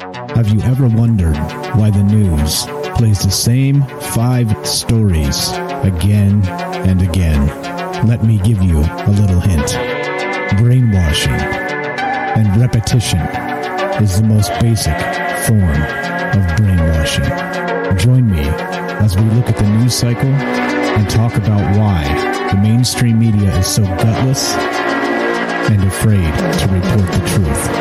[0.00, 1.36] Have you ever wondered
[1.76, 2.64] why the news
[2.96, 3.82] plays the same
[4.14, 5.50] five stories
[5.82, 6.42] again
[6.88, 7.46] and again?
[8.08, 9.76] Let me give you a little hint.
[10.58, 13.20] Brainwashing and repetition
[14.00, 14.96] is the most basic
[15.44, 17.98] form of brainwashing.
[17.98, 18.40] Join me
[19.04, 22.04] as we look at the news cycle and talk about why
[22.50, 24.54] the mainstream media is so gutless
[25.68, 27.79] and afraid to report the truth.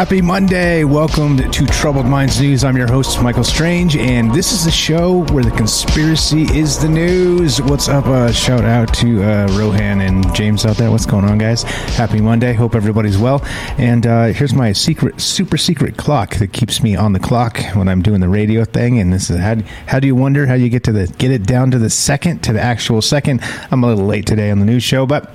[0.00, 0.82] Happy Monday.
[0.82, 2.64] Welcome to Troubled Minds News.
[2.64, 6.88] I'm your host, Michael Strange, and this is the show where the conspiracy is the
[6.88, 7.60] news.
[7.60, 8.06] What's up?
[8.06, 10.90] Uh, shout out to uh, Rohan and James out there.
[10.90, 11.64] What's going on, guys?
[11.64, 12.54] Happy Monday.
[12.54, 13.42] Hope everybody's well.
[13.76, 17.86] And uh, here's my secret, super secret clock that keeps me on the clock when
[17.86, 19.00] I'm doing the radio thing.
[19.00, 19.56] And this is how,
[19.86, 22.42] how do you wonder how you get to the get it down to the second,
[22.44, 23.42] to the actual second?
[23.70, 25.30] I'm a little late today on the news show, but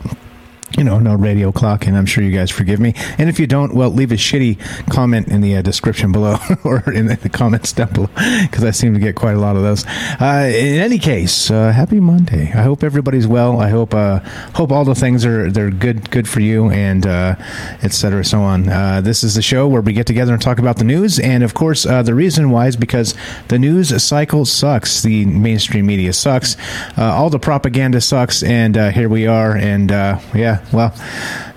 [0.77, 2.93] you know, no radio clock, and I'm sure you guys forgive me.
[3.17, 4.59] And if you don't, well, leave a shitty
[4.89, 8.09] comment in the uh, description below or in the comments down below
[8.41, 9.85] because I seem to get quite a lot of those.
[10.19, 12.51] Uh, in any case, uh, happy Monday.
[12.53, 13.59] I hope everybody's well.
[13.59, 14.19] I hope uh,
[14.53, 17.35] hope all the things are they're good good for you and uh,
[17.81, 18.69] et cetera, so on.
[18.69, 21.43] Uh, this is the show where we get together and talk about the news, and
[21.43, 23.15] of course, the reason why is because
[23.47, 25.01] the news cycle sucks.
[25.01, 26.57] The mainstream media sucks.
[26.97, 29.55] all the propaganda sucks, and here we are.
[29.55, 30.93] And yeah well,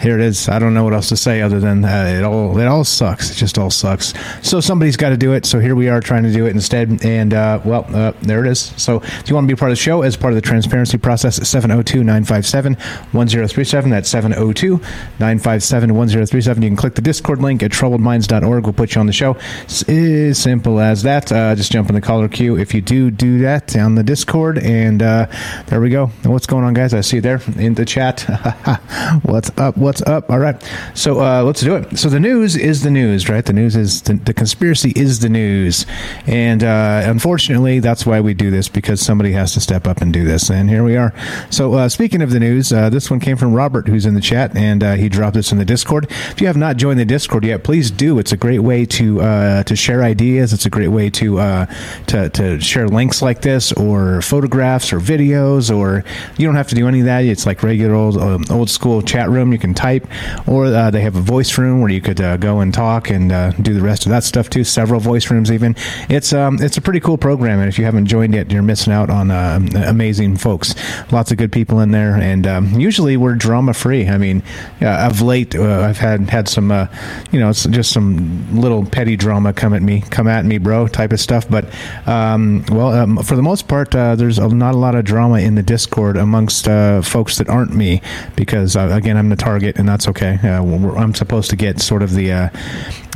[0.01, 0.49] here it is.
[0.49, 3.31] I don't know what else to say other than uh, it all it all sucks.
[3.31, 4.15] It just all sucks.
[4.43, 5.47] So somebody's got to do it.
[5.47, 7.05] So here we are trying to do it instead.
[7.05, 8.73] And uh, well, uh, there it is.
[8.77, 10.99] So if you want to be part of the show as part of the transparency
[10.99, 13.91] process, 702-957-1037.
[13.91, 16.63] That's 702-957-1037.
[16.63, 18.65] You can click the Discord link at troubledminds.org.
[18.65, 19.37] We'll put you on the show.
[19.65, 21.33] It's as simple as that.
[21.33, 24.59] Uh, just jump in the caller queue if you do do that on the Discord.
[24.59, 25.27] And uh,
[25.67, 26.07] there we go.
[26.25, 26.95] What's going on, guys?
[26.95, 28.25] I see you there in the chat.
[29.23, 29.77] What's up?
[29.77, 30.31] What's up?
[30.31, 30.57] All right.
[30.95, 31.99] So uh, let's do it.
[31.99, 33.45] So the news is the news, right?
[33.45, 35.87] The news is the, the conspiracy is the news,
[36.27, 40.13] and uh, unfortunately, that's why we do this because somebody has to step up and
[40.13, 40.51] do this.
[40.51, 41.15] And here we are.
[41.51, 44.21] So uh, speaking of the news, uh, this one came from Robert, who's in the
[44.21, 46.11] chat, and uh, he dropped this in the Discord.
[46.11, 48.19] If you have not joined the Discord yet, please do.
[48.19, 50.53] It's a great way to uh, to share ideas.
[50.53, 51.67] It's a great way to
[52.07, 56.05] to to share links like this, or photographs, or videos, or
[56.37, 57.25] you don't have to do any of that.
[57.25, 59.51] It's like regular old um, old school chat room.
[59.51, 60.07] You can type,
[60.47, 63.33] or uh, they have a voice room where you could uh, go and talk and
[63.33, 64.63] uh, do the rest of that stuff too.
[64.63, 65.75] Several voice rooms, even.
[66.09, 68.93] It's um, it's a pretty cool program, and if you haven't joined yet, you're missing
[68.93, 70.77] out on uh, amazing folks.
[71.11, 74.09] Lots of good people in there, and um, usually we're drama free.
[74.09, 74.45] I mean,
[74.81, 76.87] of late, uh, I've had had some, uh,
[77.33, 80.87] you know, it's just some little petty drama come at me, come at me, bro,
[80.87, 81.49] type of stuff.
[81.49, 81.65] But
[82.07, 85.65] um, well, um, for the most part, there's not a lot of drama in the
[85.65, 88.01] Discord amongst folks that aren't me
[88.37, 90.39] because again, I'm the target, and that's okay.
[90.43, 92.51] Uh, I'm supposed to get sort of the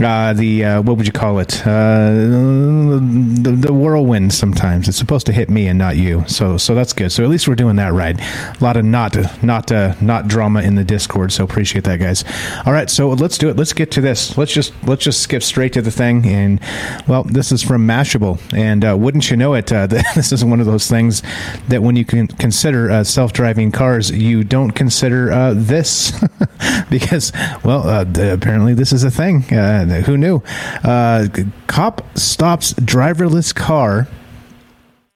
[0.00, 1.60] uh, uh, the uh, what would you call it?
[1.66, 4.32] Uh, the, the whirlwind.
[4.32, 6.24] Sometimes it's supposed to hit me and not you.
[6.26, 7.10] So so that's good.
[7.12, 8.18] So at least we're doing that right.
[8.20, 11.32] A lot of not not uh, not drama in the Discord.
[11.32, 12.24] So appreciate that, guys.
[12.64, 13.56] All right, so let's do it.
[13.56, 14.38] Let's get to this.
[14.38, 16.26] Let's just let's just skip straight to the thing.
[16.26, 16.60] And
[17.06, 19.72] well, this is from Mashable, and uh, wouldn't you know it?
[19.72, 21.22] Uh, this is one of those things
[21.68, 26.12] that when you can consider uh, self-driving cars, you don't consider uh, this
[26.90, 27.32] because
[27.64, 29.44] well, uh, apparently this is a thing.
[29.90, 30.42] Who knew?
[30.84, 31.28] Uh,
[31.66, 34.08] cop stops driverless car.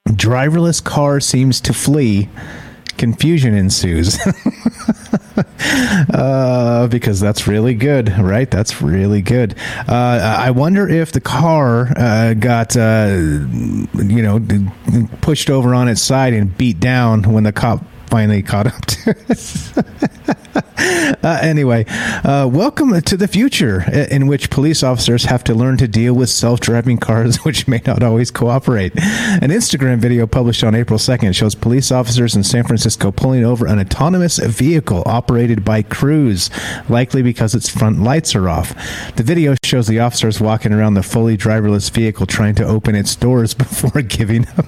[0.09, 2.29] Driverless car seems to flee.
[2.97, 4.19] Confusion ensues.
[6.15, 8.51] uh, because that's really good, right?
[8.51, 9.55] That's really good.
[9.89, 14.41] Uh, I wonder if the car uh, got, uh, you know,
[15.21, 19.11] pushed over on its side and beat down when the cop finally caught up to
[19.29, 19.77] it.
[21.25, 25.89] uh, anyway, uh, welcome to the future in which police officers have to learn to
[25.89, 28.93] deal with self driving cars, which may not always cooperate.
[28.97, 33.67] An Instagram video published on April 2nd shows police officers in San Francisco pulling over
[33.67, 36.51] an autonomous vehicle operated by Cruise,
[36.89, 38.75] likely because its front lights are off.
[39.17, 43.17] The video shows the officers walking around the fully driverless vehicle trying to open its
[43.17, 44.67] doors before giving up.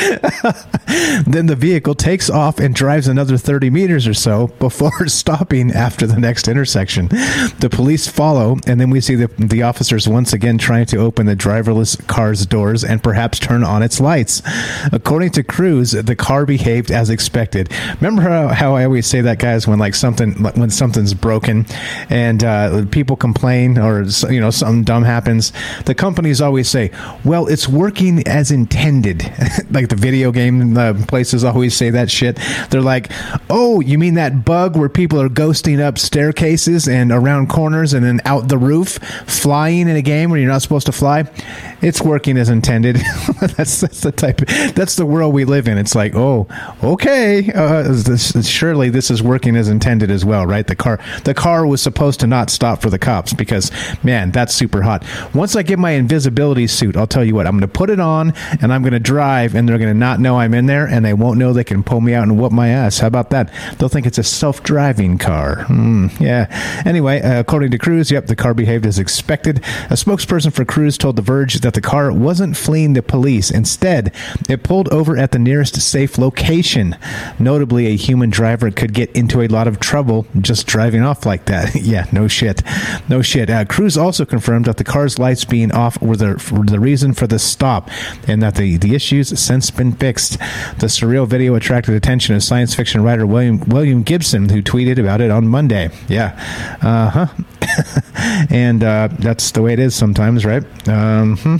[1.26, 6.06] then the vehicle takes off and drives another 30 meters or so before stopping after
[6.06, 7.08] the next intersection.
[7.08, 11.26] The police follow, and then we see the, the officers once again trying to open
[11.26, 14.42] the driverless car's doors and perhaps turn on its lights.
[14.92, 17.70] According to Cruise, the car behaved as expected.
[18.00, 21.66] Remember how, how I always say that, guys, when like something when something's broken
[22.08, 25.52] and uh, people complain or you know something dumb happens,
[25.84, 26.90] the companies always say,
[27.24, 29.22] "Well, it's working as intended."
[29.70, 32.38] like the video game uh, places always say that shit.
[32.70, 33.10] They're like,
[33.50, 38.04] "Oh, you mean that bug where people are ghosting up staircases and around corners and
[38.04, 41.30] then out the roof, flying in a game where you're not supposed to fly?
[41.82, 42.96] It's working as intended."
[43.40, 44.40] that's that's the type.
[44.40, 45.76] Of, that's the world we live in.
[45.78, 46.46] It's like, oh,
[46.82, 50.66] okay, uh, this, surely this is working as intended as well, right?
[50.66, 53.70] The car the car was supposed to not stop for the cops because
[54.02, 55.04] man, that's super hot.
[55.34, 58.00] Once I get my invisibility suit, I'll tell you what, I'm going to put it
[58.00, 60.86] on and I'm going to drive and they're going to not know I'm in there,
[60.86, 62.98] and they won't know they can pull me out and whoop my ass.
[62.98, 63.52] How about that?
[63.78, 65.64] They'll think it's a self-driving car.
[65.68, 66.82] Mm, yeah.
[66.86, 69.58] Anyway, uh, according to Cruise, yep, the car behaved as expected.
[69.88, 73.50] A spokesperson for Cruise told The Verge that the car wasn't fleeing the police.
[73.50, 74.14] Instead,
[74.48, 76.96] it pulled over at the nearest safe location.
[77.38, 81.46] Notably, a human driver could get into a lot of trouble just driving off like
[81.46, 81.74] that.
[81.80, 82.62] yeah, no shit.
[83.08, 83.50] No shit.
[83.50, 87.14] Uh, Cruise also confirmed that the car's lights being off were the, were the reason
[87.14, 87.90] for the stop
[88.26, 90.38] and that the, the issues since been fixed.
[90.78, 95.20] The surreal video attracted attention of science fiction writer William William Gibson, who tweeted about
[95.20, 95.90] it on Monday.
[96.08, 96.38] Yeah,
[96.82, 97.26] uh huh.
[98.50, 100.64] and uh, that's the way it is sometimes, right?
[100.88, 101.56] Um, hmm.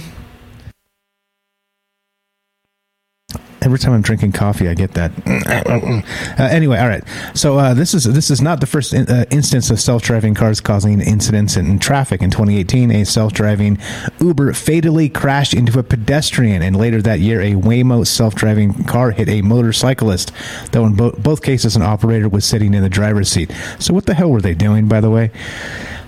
[3.62, 5.12] Every time I'm drinking coffee, I get that.
[6.39, 7.05] uh, anyway, all right.
[7.35, 10.61] So uh, this is this is not the first in, uh, instance of self-driving cars
[10.61, 12.23] causing incidents in, traffic.
[12.23, 13.79] In 2018, a self-driving
[14.21, 19.29] Uber fatally crashed into a pedestrian, and later that year, a Waymo self-driving car hit
[19.29, 20.33] a motorcyclist.
[20.73, 23.53] Though in bo- both cases, an operator was sitting in the driver's seat.
[23.79, 25.31] So what the hell were they doing, by the way?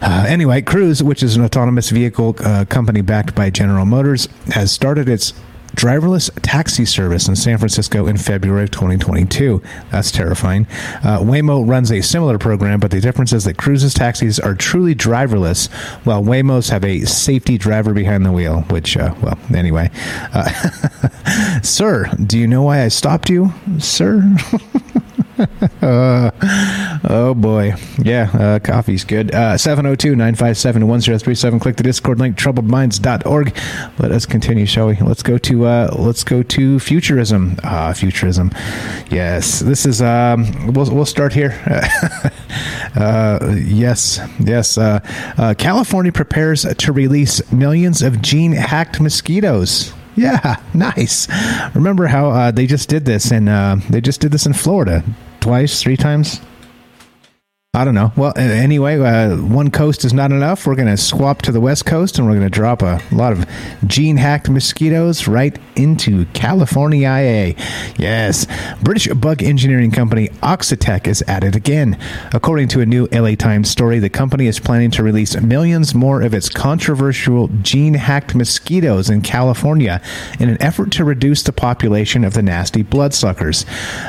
[0.03, 4.73] Uh, anyway, Cruise, which is an autonomous vehicle uh, company backed by General Motors, has
[4.73, 5.33] started its
[5.77, 9.63] driverless taxi service in San Francisco in February of 2022.
[9.91, 10.67] That's terrifying.
[11.03, 14.95] Uh, Waymo runs a similar program, but the difference is that Cruise's taxis are truly
[14.95, 15.71] driverless,
[16.05, 19.91] while Waymo's have a safety driver behind the wheel, which, uh, well, anyway.
[20.33, 20.49] Uh,
[21.63, 24.37] sir, do you know why I stopped you, sir?
[25.39, 26.31] uh,
[27.05, 27.75] oh boy.
[27.99, 29.35] Yeah, uh, coffee's good.
[29.35, 31.61] Uh, 702 957 1037.
[31.61, 33.57] Click the Discord link, troubledminds.org.
[33.99, 34.97] Let us continue, shall we?
[34.97, 37.57] Let's go to uh, let's go to futurism.
[37.65, 38.51] Ah, futurism.
[39.11, 40.03] Yes, this is.
[40.03, 41.53] Um, we'll we'll start here.
[42.97, 44.79] uh, yes, yes.
[44.79, 45.01] Uh,
[45.59, 49.93] California prepares to release millions of gene hacked mosquitoes.
[50.17, 51.29] Yeah, nice.
[51.75, 55.03] Remember how uh, they just did this and uh, they just did this in Florida
[55.41, 56.41] twice, three times.
[57.75, 58.13] I don't know.
[58.17, 60.67] Well, anyway, uh, one coast is not enough.
[60.67, 63.33] We're going to swap to the west coast and we're going to drop a lot
[63.33, 63.47] of
[63.87, 67.09] gene hacked mosquitoes right into California.
[67.09, 67.55] IA.
[67.97, 68.47] Yes.
[68.83, 71.99] British bug engineering company Oxitec is at it again.
[72.35, 76.21] According to a new LA Times story, the company is planning to release millions more
[76.21, 80.03] of its controversial gene hacked mosquitoes in California
[80.39, 83.65] in an effort to reduce the population of the nasty bloodsuckers.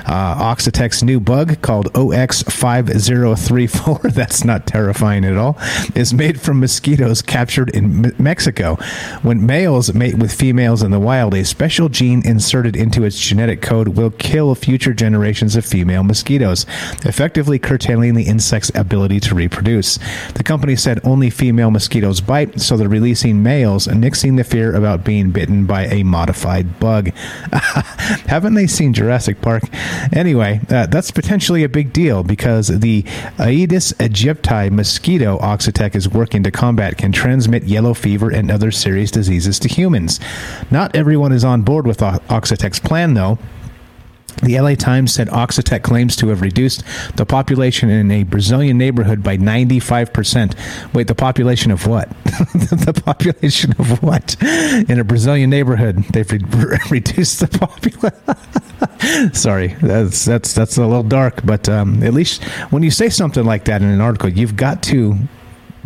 [0.06, 5.58] Uh, Oxitec's new bug called OX503 0034, that's not terrifying at all,
[5.96, 8.76] is made from mosquitoes captured in Mexico.
[9.22, 13.62] When males mate with females in the wild, a special gene inserted into its genetic
[13.62, 16.66] code will kill future generations of female mosquitoes,
[17.06, 20.00] effectively curtailing the insect's ability to reproduce.
[20.34, 25.04] The company said only female mosquitoes bite, so they're releasing males, nixing the fear about
[25.04, 27.12] being bitten by a modified bug.
[28.28, 29.64] Haven't they seen Jurassic Park?
[30.12, 33.04] Anyway, uh, that's potentially a big deal because the
[33.44, 39.12] Aedes aegypti mosquito Oxitec is working to combat can transmit yellow fever and other serious
[39.12, 40.22] diseases to humans.
[40.72, 43.38] Not everyone is on board with Oxitec's plan, though.
[44.42, 46.84] The LA Times said Oxitec claims to have reduced
[47.16, 50.94] the population in a Brazilian neighborhood by 95%.
[50.94, 52.10] Wait, the population of what?
[52.24, 54.36] the population of what?
[54.90, 59.34] In a Brazilian neighborhood, they've re- reduced the population.
[59.34, 63.44] Sorry, that's that's that's a little dark, but um, at least when you say something
[63.44, 65.18] like that in an article, you've got to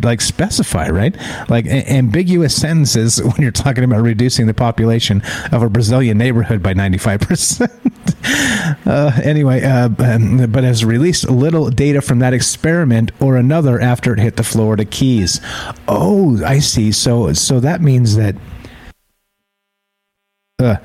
[0.02, 1.16] like specify, right?
[1.48, 6.62] Like a- ambiguous sentences when you're talking about reducing the population of a Brazilian neighborhood
[6.62, 7.94] by 95%.
[8.86, 14.12] uh, anyway, uh, um, but has released little data from that experiment or another after
[14.12, 15.40] it hit the Florida Keys.
[15.86, 16.92] Oh, I see.
[16.92, 18.34] So, so that means that
[20.60, 20.76] uh,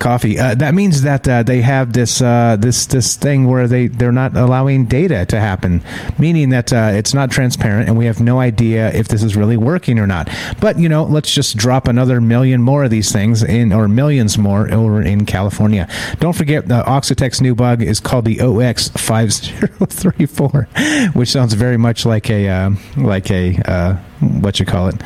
[0.00, 0.40] coffee.
[0.40, 4.10] Uh, that means that uh, they have this uh, this this thing where they they're
[4.10, 5.80] not allowing data to happen,
[6.18, 9.56] meaning that uh, it's not transparent, and we have no idea if this is really
[9.56, 10.28] working or not.
[10.60, 14.36] But you know, let's just drop another million more of these things in, or millions
[14.36, 15.88] more over in California.
[16.18, 20.66] Don't forget, the Oxitec's new bug is called the OX five zero three four,
[21.12, 25.00] which sounds very much like a uh, like a what you call it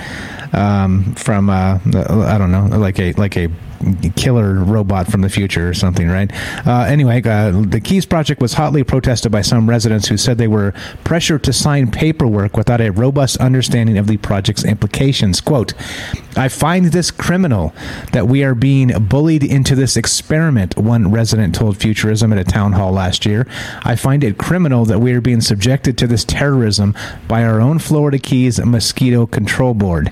[0.54, 1.78] um, from I
[2.38, 3.50] don't know, like a like a
[4.16, 6.30] killer robot from the future or something, right?
[6.66, 10.48] Uh, anyway, uh, the Keys project was hotly protested by some residents who said they
[10.48, 10.72] were
[11.04, 15.40] pressured to sign paperwork without a robust understanding of the project's implications.
[15.40, 15.74] Quote,
[16.36, 17.72] I find this criminal
[18.12, 22.72] that we are being bullied into this experiment, one resident told Futurism at a town
[22.72, 23.46] hall last year.
[23.82, 26.94] I find it criminal that we are being subjected to this terrorism
[27.26, 30.10] by our own Florida Keys Mosquito Control Board.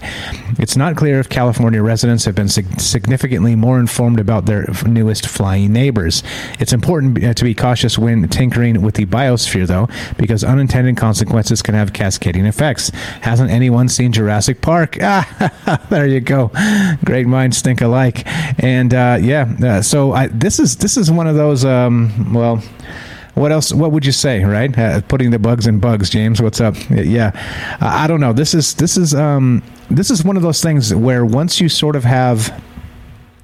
[0.59, 5.73] It's not clear if California residents have been significantly more informed about their newest flying
[5.73, 6.23] neighbors.
[6.59, 11.63] It's important uh, to be cautious when tinkering with the biosphere, though, because unintended consequences
[11.63, 12.91] can have cascading effects.
[13.21, 14.99] Hasn't anyone seen Jurassic Park?
[15.09, 16.51] Ah, there you go.
[17.05, 18.27] Great minds think alike.
[18.63, 21.65] And uh, yeah, uh, so I, this is this is one of those.
[21.65, 22.63] Um, well
[23.37, 23.71] what else?
[23.73, 24.43] What would you say?
[24.45, 24.77] Right?
[24.77, 26.41] Uh, putting the bugs in bugs, James.
[26.41, 26.75] What's up?
[26.89, 27.33] Yeah,
[27.81, 28.33] I don't know.
[28.33, 31.97] This is this is um, this is one of those things where once you sort
[31.97, 32.63] of have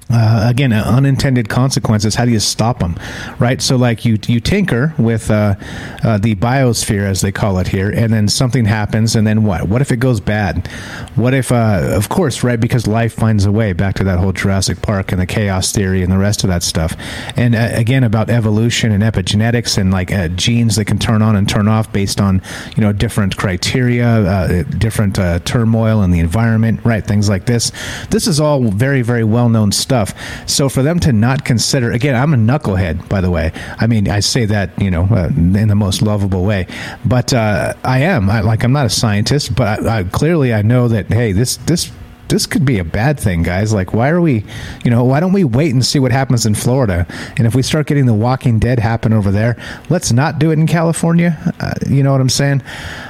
[0.09, 2.15] uh, again uh, unintended consequences.
[2.15, 2.95] How do you stop them
[3.39, 3.61] right?
[3.61, 5.55] So like you you tinker with uh,
[6.03, 9.67] uh, the biosphere as they call it here and then something happens and then what?
[9.67, 10.67] What if it goes bad?
[11.15, 14.31] What if uh, of course right because life finds a way back to that whole
[14.31, 16.95] Jurassic Park and the chaos theory and the rest of that stuff.
[17.35, 21.47] And uh, again about evolution and epigenetics and like genes that can turn on and
[21.47, 22.41] turn off based on
[22.75, 27.71] you know different criteria different turmoil in the environment right things like this.
[28.09, 30.49] This is all very very well known stuff stuff.
[30.49, 33.51] So for them to not consider, again, I'm a knucklehead, by the way.
[33.77, 36.67] I mean, I say that you know uh, in the most lovable way,
[37.05, 38.29] but uh, I am.
[38.29, 41.57] I, like I'm not a scientist, but I, I, clearly I know that hey, this
[41.57, 41.91] this
[42.33, 43.73] this could be a bad thing, guys.
[43.73, 44.43] Like, why are we,
[44.83, 47.05] you know, why don't we wait and see what happens in Florida?
[47.37, 49.55] And if we start getting The Walking Dead happen over there,
[49.89, 51.37] let's not do it in California.
[51.59, 52.63] Uh, you know what I'm saying?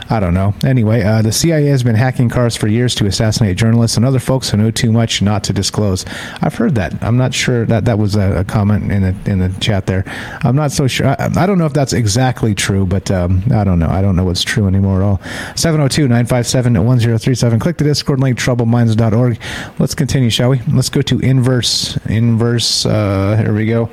[0.10, 0.54] I don't know.
[0.66, 4.20] Anyway, uh, the CIA has been hacking cars for years to assassinate journalists and other
[4.20, 6.04] folks who know too much not to disclose.
[6.42, 7.02] I've heard that.
[7.02, 10.04] I'm not sure that that was a, a comment in the in the chat there.
[10.44, 11.08] I'm not so sure.
[11.08, 13.90] I, I don't know if that's exactly true, but um, I don't know.
[13.90, 15.22] I don't know what's true anymore at all.
[15.56, 17.60] 702 957 1037.
[17.60, 19.13] Click the Discord link, troubledminds.org.
[19.80, 20.60] Let's continue, shall we?
[20.72, 21.98] Let's go to inverse.
[22.06, 22.86] Inverse.
[22.86, 23.90] Uh, here we go.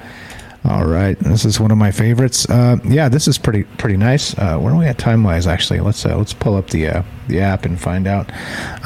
[0.62, 2.48] All right, this is one of my favorites.
[2.48, 4.36] Uh, yeah, this is pretty pretty nice.
[4.36, 5.46] Uh, where are we at time wise?
[5.46, 8.30] Actually, let's uh, let's pull up the uh, the app and find out.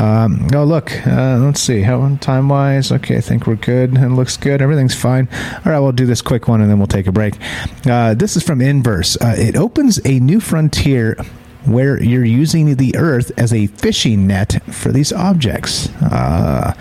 [0.01, 2.93] Um, oh, look, uh, let's see how time wise.
[2.93, 3.99] Okay, I think we're good.
[3.99, 4.63] It looks good.
[4.63, 5.29] Everything's fine.
[5.67, 7.35] All right, we'll do this quick one and then we'll take a break.
[7.85, 9.17] Uh, this is from Inverse.
[9.21, 11.17] it opens a new frontier
[11.67, 15.89] where you're using the Earth as a fishing net for these objects.
[16.03, 16.75] Uh,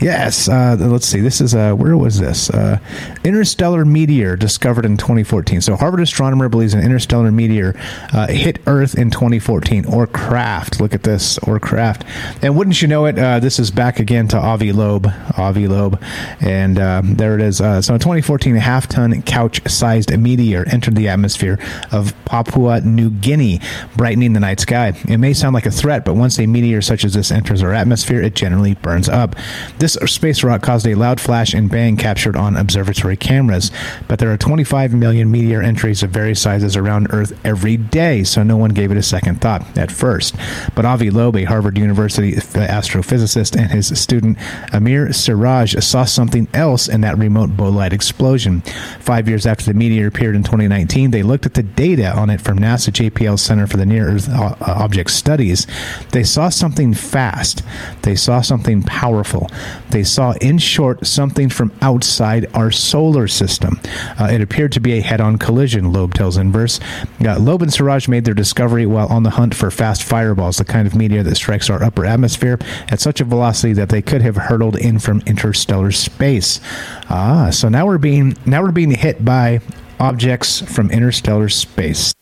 [0.00, 1.20] yes, uh, let's see.
[1.20, 2.50] This is uh, where was this?
[2.50, 2.78] Uh,
[3.24, 5.60] interstellar meteor discovered in 2014.
[5.60, 7.74] So Harvard astronomer believes an interstellar meteor
[8.12, 9.86] uh, hit Earth in 2014.
[9.86, 10.80] Or craft.
[10.80, 11.38] Look at this.
[11.38, 12.04] Or craft.
[12.42, 13.18] And wouldn't you know it?
[13.18, 15.06] Uh, this is back again to Avi Loeb.
[15.36, 16.02] Avi Loeb,
[16.40, 16.76] and
[17.16, 17.58] there it is.
[17.58, 21.58] so in 2014, a half-ton couch-sized meteor entered the atmosphere
[21.92, 23.60] of Papua New Guinea,
[23.96, 24.92] brightening the night sky.
[25.08, 27.72] It may sound like a threat, but once a meteor such as this enters our
[27.72, 29.36] atmosphere, it generally burns up.
[29.78, 33.70] This space rock caused a loud flash and bang captured on observatory cameras,
[34.08, 38.42] but there are 25 million meteor entries of various sizes around Earth every day, so
[38.42, 40.34] no one gave it a second thought at first.
[40.74, 44.38] But Avi Loeb, a Harvard University astrophysicist, and his student
[44.72, 48.62] Amir Siraj saw something else in that remote bolide explosion.
[49.00, 52.40] Five years after the meteor appeared in 2019, they looked at the data on it
[52.40, 55.66] from NASA JPL Center for the Near Earth uh, Object Studies.
[56.12, 57.62] They saw something fast.
[58.02, 59.50] They saw something powerful.
[59.90, 63.80] They saw, in short, something from outside our solar system.
[64.18, 66.80] Uh, it appeared to be a head on collision, Loeb tells Inverse.
[67.24, 70.64] Uh, Loeb and Siraj made their discovery while on the hunt for fast fireballs, the
[70.64, 72.58] kind of meteor that strikes our upper atmosphere
[72.88, 76.60] at such a velocity that they could have hurtled in from interstellar space.
[77.08, 79.60] Ah, so now we're being now we're being hit by
[79.98, 82.14] objects from interstellar space.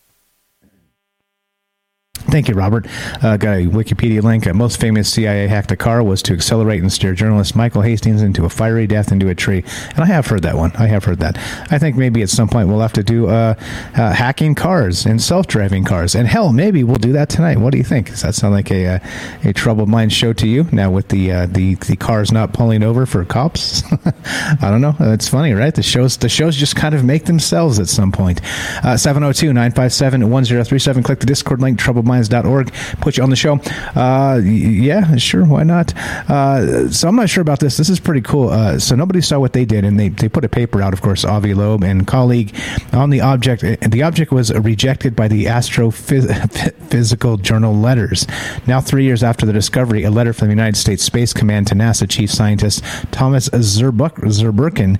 [2.31, 2.87] Thank you, Robert.
[3.23, 4.45] Uh, got a Wikipedia link.
[4.45, 8.21] A most famous CIA hack a car was to accelerate and steer journalist Michael Hastings
[8.23, 9.65] into a fiery death into a tree.
[9.91, 10.73] And I have heard that one.
[10.77, 11.39] I have heard that.
[11.71, 13.55] I think maybe at some point we'll have to do uh,
[13.97, 16.15] uh, hacking cars and self-driving cars.
[16.15, 17.59] And hell, maybe we'll do that tonight.
[17.59, 18.09] What do you think?
[18.09, 18.99] Does that sound like a uh,
[19.45, 20.67] a troubled mind show to you?
[20.71, 23.83] Now with the uh, the the cars not pulling over for cops.
[24.25, 24.95] I don't know.
[25.01, 25.75] It's funny, right?
[25.75, 28.43] The shows the shows just kind of make themselves at some point.
[28.85, 31.05] Uh, 702-957-1037.
[31.05, 31.79] Click the Discord link.
[31.79, 32.73] Troubled mind minds.org.
[33.01, 33.61] Put you on the show.
[33.95, 35.45] Uh, yeah, sure.
[35.45, 35.95] Why not?
[36.29, 37.77] Uh, so I'm not sure about this.
[37.77, 38.49] This is pretty cool.
[38.49, 41.01] Uh, so nobody saw what they did, and they, they put a paper out, of
[41.03, 42.55] course, Avi Loeb and colleague
[42.93, 43.63] on the object.
[43.63, 48.27] The object was rejected by the Astrophysical Journal letters.
[48.67, 51.75] Now, three years after the discovery, a letter from the United States Space Command to
[51.75, 54.99] NASA Chief Scientist Thomas Zurbuchen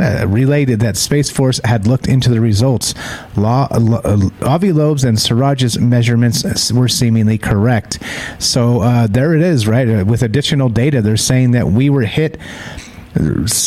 [0.00, 2.94] uh, related that Space Force had looked into the results.
[3.36, 7.98] Law, uh, Avi Loeb's and Siraj's measurements were seemingly correct.
[8.38, 9.88] So uh, there it is, right?
[9.88, 12.38] Uh, with additional data, they're saying that we were hit,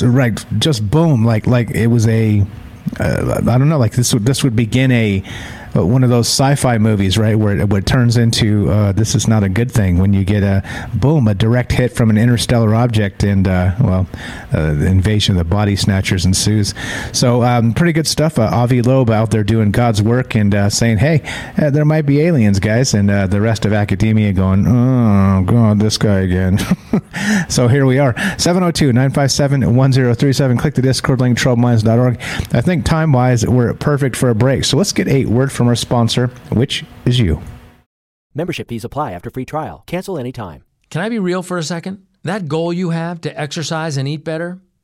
[0.03, 0.45] right?
[0.59, 2.45] Just boom, like like it was a.
[2.99, 5.23] Uh, I don't know, like this would this would begin a
[5.75, 9.27] one of those sci-fi movies, right, where it, where it turns into uh, this is
[9.27, 10.63] not a good thing when you get a
[10.93, 14.07] boom, a direct hit from an interstellar object, and uh, well,
[14.53, 16.73] uh, the invasion of the body snatchers ensues.
[17.11, 18.39] So um, pretty good stuff.
[18.39, 21.21] Uh, Avi Loeb out there doing God's work and uh, saying, "Hey,
[21.57, 26.19] there might be aliens, guys," and the rest of academia going, "Oh God, this guy
[26.19, 26.59] again."
[27.49, 30.59] so here we are, 702-957-1037.
[30.59, 32.17] Click the Discord link, troubledminds.org.
[32.53, 34.63] I think time-wise, we're perfect for a break.
[34.63, 37.41] So let's get a word from from our sponsor, which is you.
[38.35, 39.83] Membership fees apply after free trial.
[39.87, 40.63] Cancel anytime.
[40.91, 42.05] Can I be real for a second?
[42.21, 44.61] That goal you have to exercise and eat better,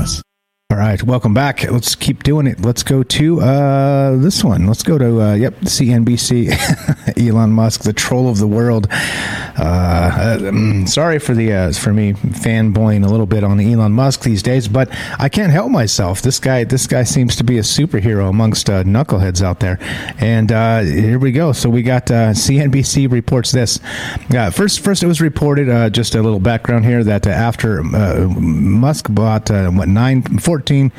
[0.00, 0.29] us.
[0.70, 1.68] All right, welcome back.
[1.68, 2.60] Let's keep doing it.
[2.60, 4.68] Let's go to uh, this one.
[4.68, 7.18] Let's go to uh, yep, CNBC.
[7.28, 8.86] Elon Musk, the troll of the world.
[8.92, 14.22] Uh, um, sorry for the uh, for me fanboying a little bit on Elon Musk
[14.22, 16.22] these days, but I can't help myself.
[16.22, 19.78] This guy, this guy seems to be a superhero amongst uh, knuckleheads out there.
[20.20, 21.50] And uh, here we go.
[21.50, 23.80] So we got CNBC reports this.
[24.52, 25.92] first, first it was reported.
[25.92, 30.22] just a little background here that after Musk bought what nine.
[30.22, 30.92] 14 14,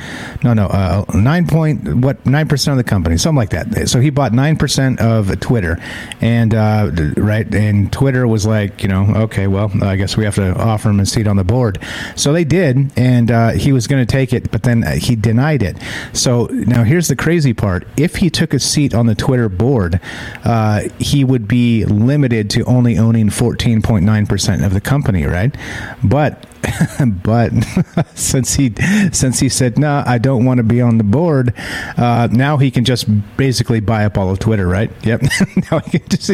[0.44, 3.90] no, no, uh, 9 point, what, 9% of the company, something like that.
[3.90, 5.78] So he bought 9% of Twitter.
[6.20, 10.36] And, uh, right, and Twitter was like, you know, okay, well, I guess we have
[10.36, 11.78] to offer him a seat on the board.
[12.16, 15.62] So they did, and uh, he was going to take it, but then he denied
[15.62, 15.78] it.
[16.14, 17.88] So now here's the crazy part.
[17.98, 20.00] If he took a seat on the Twitter board,
[20.44, 25.56] uh, he would be limited to only owning 14.9% of the company, right?
[26.04, 26.48] But
[27.24, 27.52] but
[28.16, 28.74] since he
[29.12, 31.54] since he said no, I don't want to be on the board,
[31.98, 34.92] uh, now he can just basically buy up all of Twitter, right?
[35.06, 35.22] Yep.
[35.72, 36.32] now he can just.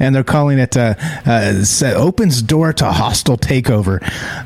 [0.00, 0.94] and they're calling it uh,
[1.26, 1.62] uh,
[1.94, 4.00] opens door to hostile takeover.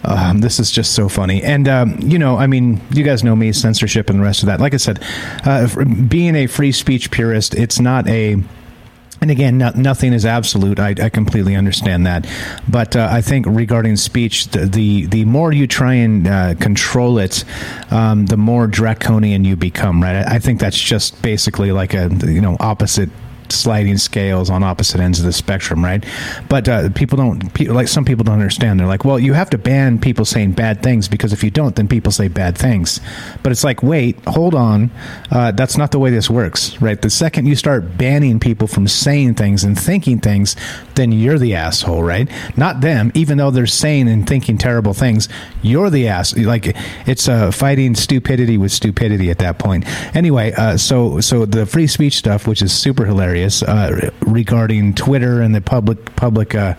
[0.05, 1.43] Um, this is just so funny.
[1.43, 4.47] And, um, you know, I mean, you guys know me, censorship and the rest of
[4.47, 4.61] that.
[4.61, 5.03] Like I said,
[5.45, 5.69] uh,
[6.09, 8.43] being a free speech purist, it's not a
[9.21, 10.79] and again, no, nothing is absolute.
[10.79, 12.27] I, I, completely understand that,
[12.69, 17.19] but uh, I think regarding speech, the the, the more you try and uh, control
[17.19, 17.45] it,
[17.91, 20.03] um, the more draconian you become.
[20.03, 20.17] Right?
[20.17, 23.11] I, I think that's just basically like a you know opposite
[23.53, 26.05] sliding scales on opposite ends of the spectrum, right?
[26.49, 28.81] But uh, people don't people, like some people don't understand.
[28.81, 31.77] They're like, well, you have to ban people saying bad things because if you don't,
[31.77, 33.01] then people say bad things.
[33.43, 34.91] But it's like, wait, hold on,
[35.31, 37.01] uh, that's not the way this works, right?
[37.01, 40.57] The second you start banning people from saying things and thinking things,
[40.95, 42.29] then you're the asshole, right?
[42.57, 45.29] Not them, even though they're saying and thinking terrible things.
[45.63, 46.37] You're the ass.
[46.37, 46.77] Like
[47.07, 49.85] it's uh, fighting stupidity with stupidity at that point.
[50.17, 55.41] Anyway, uh, so so the free speech stuff, which is super hilarious uh, regarding Twitter
[55.41, 56.75] and the public public uh,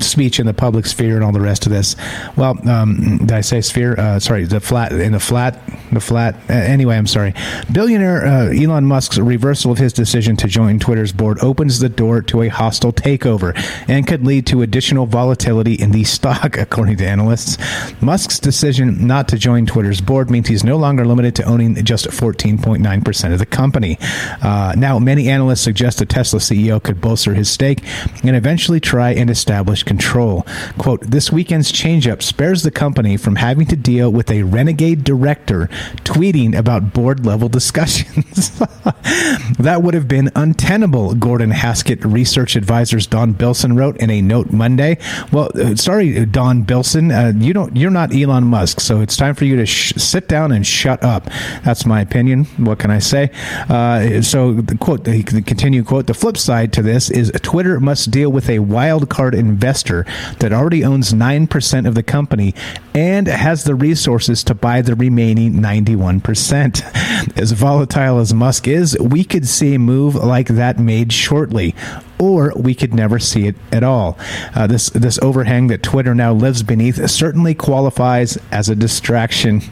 [0.00, 1.96] speech in the public sphere and all the rest of this.
[2.36, 3.98] Well, um, did I say sphere?
[3.98, 5.60] Uh, sorry, the flat in the flat,
[5.92, 6.34] the flat.
[6.48, 7.34] Uh, anyway, I'm sorry.
[7.72, 12.22] Billionaire uh, Elon Musk's reversal of his decision to join Twitter's board opens the door
[12.22, 13.54] to a hostile takeover
[13.88, 17.58] and could lead to additional volatility in the stock, according to analysts.
[18.02, 22.06] Musk's decision not to join Twitter's board means he's no longer limited to owning just
[22.06, 23.98] 14.9 percent of the company.
[24.42, 27.82] Uh, now, many analysts suggest the Tesla CEO could bolster his stake
[28.22, 30.46] and eventually try and establish control.
[30.78, 35.68] Quote, this weekend's changeup spares the company from having to deal with a renegade director
[35.96, 38.58] tweeting about board level discussions.
[39.58, 44.50] that would have been untenable, Gordon Haskett research advisors Don Bilson wrote in a note
[44.50, 44.96] Monday.
[45.30, 49.34] Well, uh, sorry, Don Bilson, uh, you don't, you're not Elon Musk, so it's time
[49.34, 51.28] for you to sh- sit down and shut up.
[51.64, 52.44] That's my opinion.
[52.56, 53.30] What can I say?
[53.68, 58.10] Uh, so, the quote, the continue quote, the flip side to this is Twitter must
[58.10, 60.04] deal with a wild card investor
[60.38, 62.54] that already owns 9% of the company
[62.94, 67.36] and has the resources to buy the remaining 91%.
[67.38, 71.74] As volatile as Musk is, we could see a move like that made shortly
[72.18, 74.18] or we could never see it at all.
[74.54, 79.60] Uh, this this overhang that Twitter now lives beneath certainly qualifies as a distraction.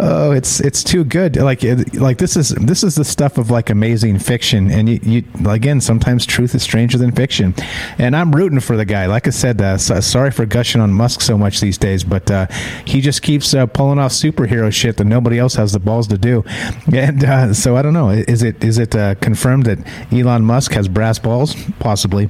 [0.00, 1.36] oh, it's it's too good.
[1.36, 1.62] Like
[1.94, 5.80] like this is this is the stuff of like amazing fiction, and you, you again
[5.80, 7.54] sometimes truth is stranger than fiction.
[7.98, 9.06] And I'm rooting for the guy.
[9.06, 12.30] Like I said, uh, so, sorry for gushing on Musk so much these days, but
[12.30, 12.46] uh,
[12.84, 16.18] he just keeps uh, pulling off superhero shit that nobody else has the balls to
[16.18, 16.44] do.
[16.92, 18.10] And uh, so I don't know.
[18.10, 19.78] Is it is it uh, confirmed that
[20.12, 21.54] Elon Musk has brass balls?
[21.78, 22.28] Possibly.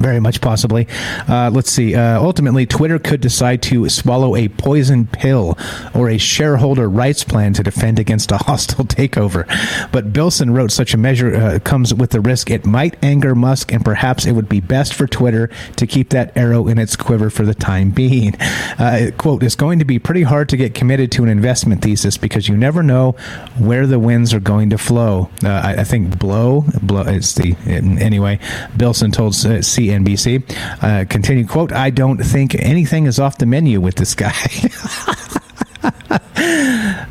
[0.00, 0.88] Very much possibly.
[1.28, 1.94] Uh, let's see.
[1.94, 5.58] Uh, ultimately, Twitter could decide to swallow a poison pill
[5.94, 9.46] or a shareholder rights plan to defend against a hostile takeover.
[9.92, 13.72] But Bilson wrote such a measure uh, comes with the risk it might anger Musk,
[13.72, 17.28] and perhaps it would be best for Twitter to keep that arrow in its quiver
[17.28, 18.34] for the time being.
[18.78, 22.16] Uh, quote, it's going to be pretty hard to get committed to an investment thesis
[22.16, 23.12] because you never know
[23.58, 25.28] where the winds are going to flow.
[25.44, 28.38] Uh, I, I, think blow, blow is the, anyway,
[28.76, 30.42] Bilson told uh, C CNBC.
[30.82, 31.04] Uh,
[31.46, 34.32] quote, I don't think anything is off the menu with this guy.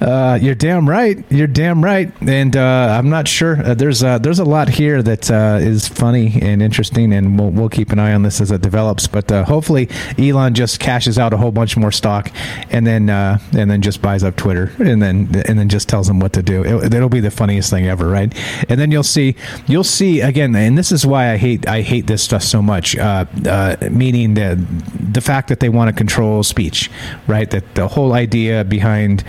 [0.01, 1.23] Uh, you're damn right.
[1.29, 2.11] You're damn right.
[2.21, 3.61] And uh, I'm not sure.
[3.63, 7.69] Uh, there's there's a lot here that uh, is funny and interesting, and we'll, we'll
[7.69, 9.07] keep an eye on this as it develops.
[9.07, 12.31] But uh, hopefully, Elon just cashes out a whole bunch more stock,
[12.69, 16.07] and then uh, and then just buys up Twitter, and then and then just tells
[16.07, 16.63] them what to do.
[16.63, 18.33] It, it'll be the funniest thing ever, right?
[18.69, 19.35] And then you'll see
[19.67, 22.95] you'll see again, and this is why I hate I hate this stuff so much.
[22.95, 24.65] Meaning the
[25.11, 26.89] the fact that they want to control speech,
[27.27, 27.49] right?
[27.49, 29.23] That the whole idea behind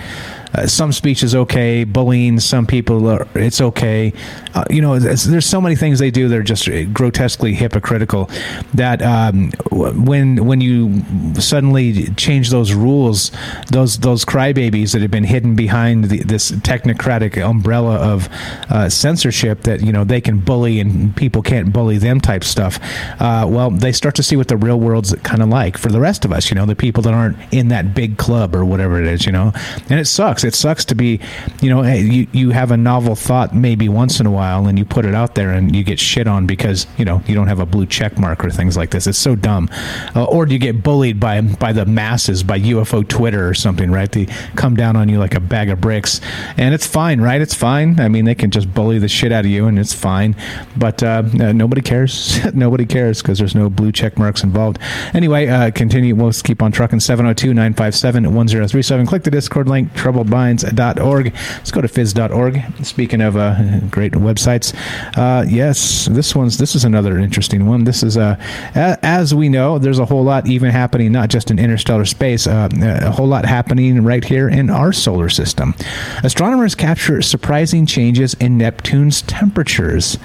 [0.55, 1.85] uh, some speech is okay.
[1.85, 4.13] Bullying some people, are, it's okay.
[4.55, 8.29] Uh, you know, there's, so many things they do that are just grotesquely hypocritical.
[8.75, 11.03] That um, when when you
[11.35, 13.33] suddenly change those rules,
[13.71, 18.29] those those crybabies that have been hidden behind the, this technocratic umbrella of
[18.69, 22.79] uh, censorship, that you know they can bully and people can't bully them type stuff.
[23.21, 26.01] Uh, well, they start to see what the real world's kind of like for the
[26.01, 26.51] rest of us.
[26.51, 29.27] You know, the people that aren't in that big club or whatever it is.
[29.27, 29.53] You know,
[29.89, 30.45] and it sucks sucks.
[30.45, 31.21] It sucks to be,
[31.61, 34.79] you know, hey, you, you have a novel thought maybe once in a while and
[34.79, 37.49] you put it out there and you get shit on because, you know, you don't
[37.49, 39.07] have a blue check mark or things like this.
[39.07, 39.69] It's so dumb.
[40.15, 43.91] Uh, or do you get bullied by by the masses, by UFO Twitter or something,
[43.91, 44.11] right?
[44.11, 44.27] They
[44.57, 46.21] come down on you like a bag of bricks.
[46.57, 47.41] And it's fine, right?
[47.41, 48.01] It's fine.
[48.01, 50.37] I mean, they can just bully the shit out of you and it's fine.
[50.77, 52.45] But uh, uh nobody cares.
[52.55, 54.79] nobody cares because there's no blue check marks involved.
[55.15, 56.15] Anyway, uh, continue.
[56.15, 59.07] We'll keep on trucking 702 957 1037.
[59.07, 61.35] Click the Discord link, troubled minds.org.
[61.35, 62.85] Let's go to phys.org.
[62.85, 64.75] Speaking of uh, great websites,
[65.17, 67.85] uh, yes, this one's this is another interesting one.
[67.85, 68.37] This is uh,
[68.75, 72.69] as we know, there's a whole lot even happening, not just in interstellar space, uh,
[72.73, 75.75] a whole lot happening right here in our solar system.
[76.23, 80.19] Astronomers capture surprising changes in Neptune's temperatures.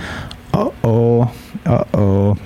[0.54, 1.36] Uh oh.
[1.66, 2.38] Uh oh.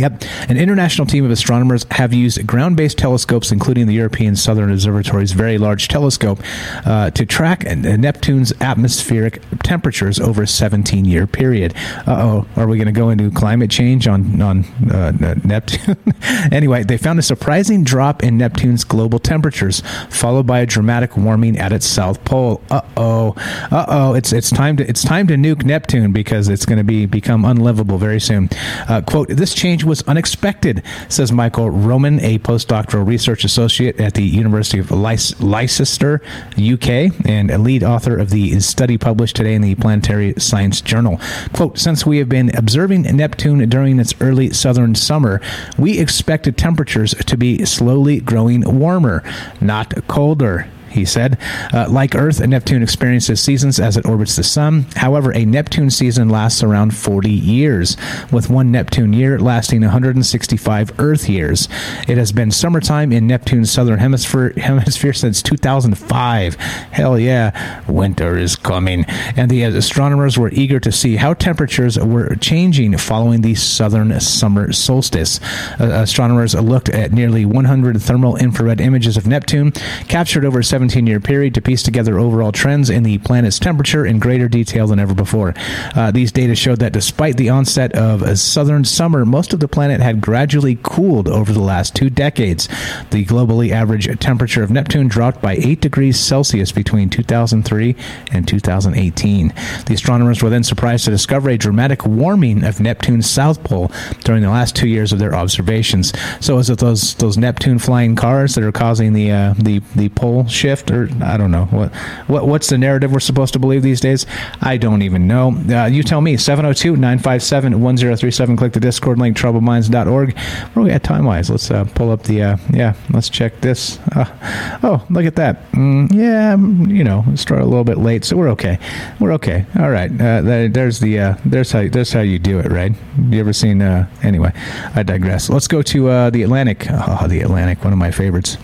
[0.00, 0.24] Yep.
[0.48, 5.32] An international team of astronomers have used ground based telescopes, including the European Southern Observatory's
[5.32, 6.40] Very Large Telescope,
[6.86, 11.74] uh, to track Neptune's atmospheric temperatures over a 17 year period.
[12.06, 12.46] Uh oh.
[12.56, 15.98] Are we going to go into climate change on, on uh, Neptune?
[16.50, 21.58] anyway, they found a surprising drop in Neptune's global temperatures, followed by a dramatic warming
[21.58, 22.62] at its south pole.
[22.70, 23.34] Uh oh.
[23.70, 24.14] Uh oh.
[24.14, 27.44] It's, it's, time to, it's time to nuke Neptune because it's going to be become
[27.44, 28.48] unlivable very soon.
[28.88, 34.22] Uh, quote, this change was unexpected, says Michael Roman, a postdoctoral research associate at the
[34.22, 36.22] University of Leicester,
[36.52, 41.20] UK, and a lead author of the study published today in the Planetary Science Journal.
[41.52, 45.40] Quote, since we have been observing Neptune during its early southern summer,
[45.76, 49.24] we expected temperatures to be slowly growing warmer,
[49.60, 51.38] not colder he said.
[51.72, 54.86] Uh, like Earth, Neptune experiences seasons as it orbits the Sun.
[54.96, 57.96] However, a Neptune season lasts around 40 years,
[58.32, 61.68] with one Neptune year lasting 165 Earth years.
[62.08, 66.54] It has been summertime in Neptune's southern hemisphere, hemisphere since 2005.
[66.56, 69.04] Hell yeah, winter is coming.
[69.36, 74.72] And the astronomers were eager to see how temperatures were changing following the southern summer
[74.72, 75.40] solstice.
[75.80, 79.72] Uh, astronomers looked at nearly 100 thermal infrared images of Neptune,
[80.08, 84.06] captured over 7 17 year period to piece together overall trends in the planet's temperature
[84.06, 85.52] in greater detail than ever before.
[85.94, 89.68] Uh, these data showed that despite the onset of a southern summer, most of the
[89.68, 92.66] planet had gradually cooled over the last two decades.
[93.10, 97.94] The globally average temperature of Neptune dropped by 8 degrees Celsius between 2003
[98.32, 99.48] and 2018.
[99.84, 103.92] The astronomers were then surprised to discover a dramatic warming of Neptune's south pole
[104.24, 106.14] during the last two years of their observations.
[106.40, 110.08] So, is it those those Neptune flying cars that are causing the uh, the the
[110.08, 110.69] pole shift?
[110.70, 111.94] Shift, or I don't know what
[112.26, 114.26] what what's the narrative we're supposed to believe these days.
[114.60, 115.52] I don't even know.
[115.68, 116.36] Uh, you tell me.
[116.36, 118.58] 702-957-1037.
[118.58, 119.36] Click the Discord link.
[119.36, 120.38] TroubledMinds.org.
[120.38, 121.50] Where are we at time wise?
[121.50, 122.94] Let's uh, pull up the uh, yeah.
[123.10, 123.98] Let's check this.
[124.14, 125.70] Uh, oh, look at that.
[125.72, 126.56] Mm, yeah,
[126.92, 128.78] you know, start a little bit late, so we're okay.
[129.18, 129.66] We're okay.
[129.78, 130.10] All right.
[130.12, 132.92] Uh, there's the uh, there's how there's how you do it, right?
[133.28, 133.80] You ever seen?
[134.22, 134.52] anyway,
[134.94, 135.48] I digress.
[135.48, 136.86] Let's go to the Atlantic.
[136.90, 138.58] Oh, the Atlantic, one of my favorites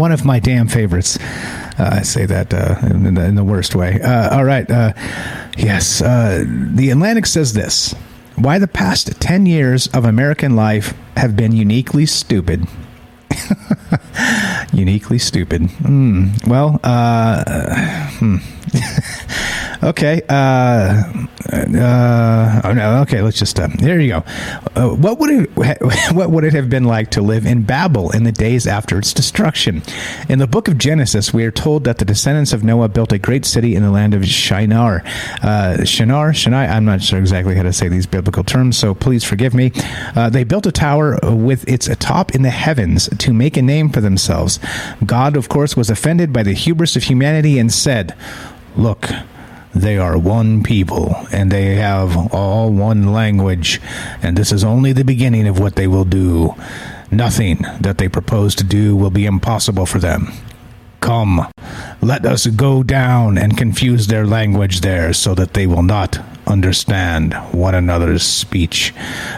[0.00, 1.18] one of my damn favorites.
[1.78, 4.00] Uh, I say that uh, in, the, in, the, worst way.
[4.00, 4.68] Uh, all right.
[4.68, 4.94] Uh,
[5.56, 6.00] yes.
[6.00, 7.94] Uh, the Atlantic says this
[8.36, 12.66] Why the past 10 years of American life have been uniquely stupid.
[14.72, 15.62] uniquely stupid.
[15.62, 16.48] Mm.
[16.48, 17.44] Well, uh,
[18.18, 18.36] hmm.
[19.82, 20.20] Okay.
[20.28, 21.02] Uh,
[21.52, 23.00] uh, oh no.
[23.02, 23.22] Okay.
[23.22, 23.58] Let's just.
[23.58, 24.24] Uh, there you go.
[24.76, 25.50] Uh, what would it
[26.12, 29.12] What would it have been like to live in Babel in the days after its
[29.12, 29.82] destruction?
[30.28, 33.18] In the book of Genesis, we are told that the descendants of Noah built a
[33.18, 35.02] great city in the land of Shinar.
[35.42, 36.64] Uh, Shinar, Shinar.
[36.64, 39.72] I'm not sure exactly how to say these biblical terms, so please forgive me.
[40.14, 43.88] Uh, they built a tower with its top in the heavens to make a name
[43.88, 44.60] for themselves.
[45.06, 48.14] God, of course, was offended by the hubris of humanity and said,
[48.76, 49.10] "Look."
[49.74, 53.80] They are one people, and they have all one language,
[54.22, 56.54] and this is only the beginning of what they will do.
[57.10, 60.32] Nothing that they propose to do will be impossible for them.
[61.00, 61.46] Come,
[62.00, 66.18] let us go down and confuse their language there so that they will not
[66.50, 68.92] understand one another's speech.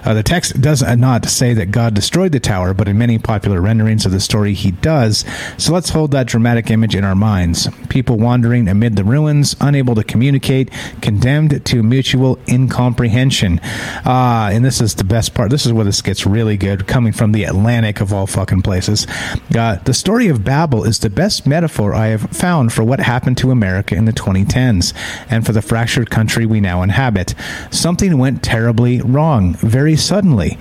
[0.04, 3.60] Uh, the text does not say that God destroyed the tower, but in many popular
[3.60, 5.24] renderings of the story, he does.
[5.58, 7.68] So let's hold that dramatic image in our minds.
[7.88, 13.60] People wandering amid the ruins, unable to communicate, condemned to mutual incomprehension.
[14.04, 15.50] Ah, uh, and this is the best part.
[15.50, 19.06] This is where this gets really good, coming from the Atlantic of all fucking places.
[19.54, 23.38] Uh, the story of Babel is the best metaphor I have found for what happened
[23.38, 24.92] to America in the 2010s
[25.30, 27.34] and for the fractured country we now inhabit.
[27.70, 30.58] Something went terribly wrong very suddenly.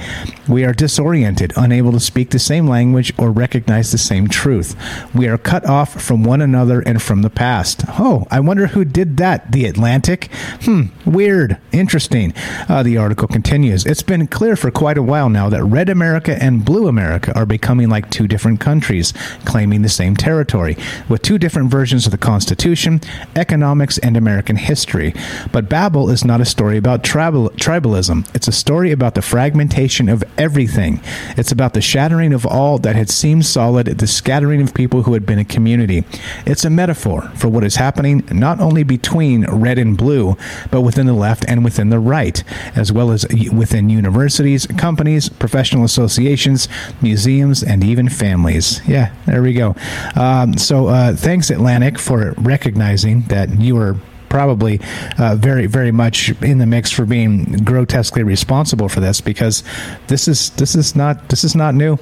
[0.48, 4.76] We are disoriented, unable to speak the same language or recognize the same truth.
[5.14, 7.84] We are cut off from one another and from the past.
[8.00, 9.52] Oh, I wonder who did that.
[9.52, 10.30] The Atlantic?
[10.64, 11.58] Hmm, weird.
[11.72, 12.34] Interesting.
[12.68, 13.86] Uh, the article continues.
[13.86, 17.46] It's been clear for quite a while now that Red America and Blue America are
[17.46, 19.14] becoming like two different countries,
[19.46, 23.02] claiming the same territory, with two different versions of the Constitution,
[23.36, 25.14] economics, and American history.
[25.52, 28.30] But Babel is not a story about tribal, tribalism.
[28.36, 31.02] It's a story about the fragmentation of everything.
[31.38, 35.14] It's about the shattering of all that had seemed solid, the scattering of people who
[35.14, 36.04] had been a community.
[36.46, 40.36] It's a metaphor for what is happening not only between red and blue,
[40.72, 42.44] but within the left and within the right,
[42.76, 46.68] as well as within universities, companies, professional associations,
[47.02, 48.82] museums, and even families.
[48.88, 49.76] Yeah, there we go.
[50.16, 53.96] Um, so uh, thanks, Atlantic, for recognizing that you were
[54.30, 54.80] probably
[55.20, 59.64] uh, very, very much in the mix for being grotesquely responsible for this because
[60.08, 61.98] this is this is not this is not new.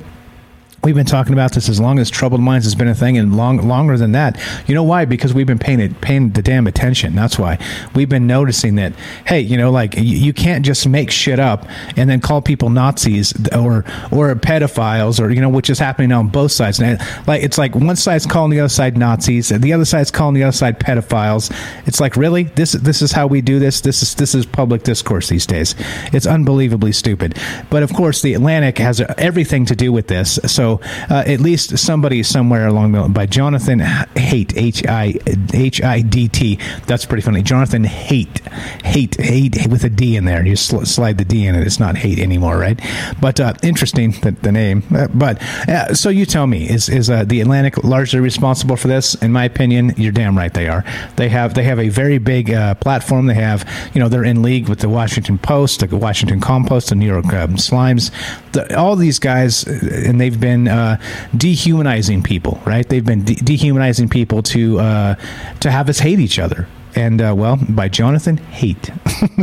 [0.83, 3.35] We've been talking about this as long as troubled minds has been a thing, and
[3.35, 4.39] long longer than that.
[4.65, 5.03] You know why?
[5.05, 7.15] Because we've been paying it, paying the damn attention.
[7.15, 7.57] That's why
[7.95, 8.93] we've been noticing that.
[9.25, 11.65] Hey, you know, like you, you can't just make shit up
[11.97, 16.29] and then call people Nazis or or pedophiles or you know, which is happening on
[16.29, 16.79] both sides.
[16.79, 20.11] And like it's like one side's calling the other side Nazis, and the other side's
[20.11, 21.53] calling the other side pedophiles.
[21.87, 23.81] It's like really this this is how we do this.
[23.81, 25.75] This is this is public discourse these days.
[26.13, 27.37] It's unbelievably stupid.
[27.69, 30.39] But of course, the Atlantic has everything to do with this.
[30.45, 35.15] So uh, at least somebody somewhere along the by Jonathan Haidt H I
[35.53, 36.59] H I D T.
[36.85, 37.41] That's pretty funny.
[37.41, 38.41] Jonathan Haidt
[38.83, 40.45] Haidt Haidt with a D in there.
[40.45, 41.65] You sl- slide the D in it.
[41.65, 42.79] It's not hate anymore, right?
[43.19, 44.83] But uh, interesting the, the name.
[44.93, 48.87] Uh, but uh, so you tell me, is is uh, the Atlantic largely responsible for
[48.87, 49.15] this?
[49.15, 50.83] In my opinion, you're damn right they are.
[51.15, 52.47] They have they have a very big
[52.79, 53.25] platform.
[53.25, 56.95] They have you know they're in league with the Washington Post, the Washington Compost, the
[56.95, 58.11] New York um, Slimes.
[58.51, 60.99] The, all these guys, and they've been uh,
[61.37, 62.87] dehumanizing people, right?
[62.87, 65.15] They've been de- dehumanizing people to uh,
[65.59, 66.67] to have us hate each other
[66.99, 68.89] and uh, well, by Jonathan Haidt,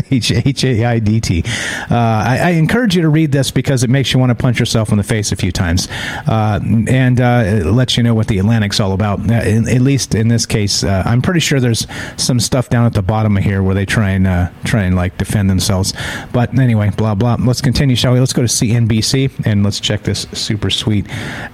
[0.12, 1.42] H H A I D T.
[1.90, 4.61] Uh, I, I encourage you to read this because it makes you want to punch
[4.61, 5.88] yourself in the face a few times,
[6.27, 9.21] uh, and uh, lets you know what the Atlantic's all about.
[9.21, 12.92] Uh, in, at least in this case, I'm pretty sure there's some stuff down at
[12.92, 14.27] the bottom of here where they try and
[14.64, 15.95] try and like defend themselves.
[16.33, 17.37] But anyway, blah blah.
[17.40, 18.21] Let's continue, shall we?
[18.21, 21.07] Let's go to CNBC and let's check this super sweet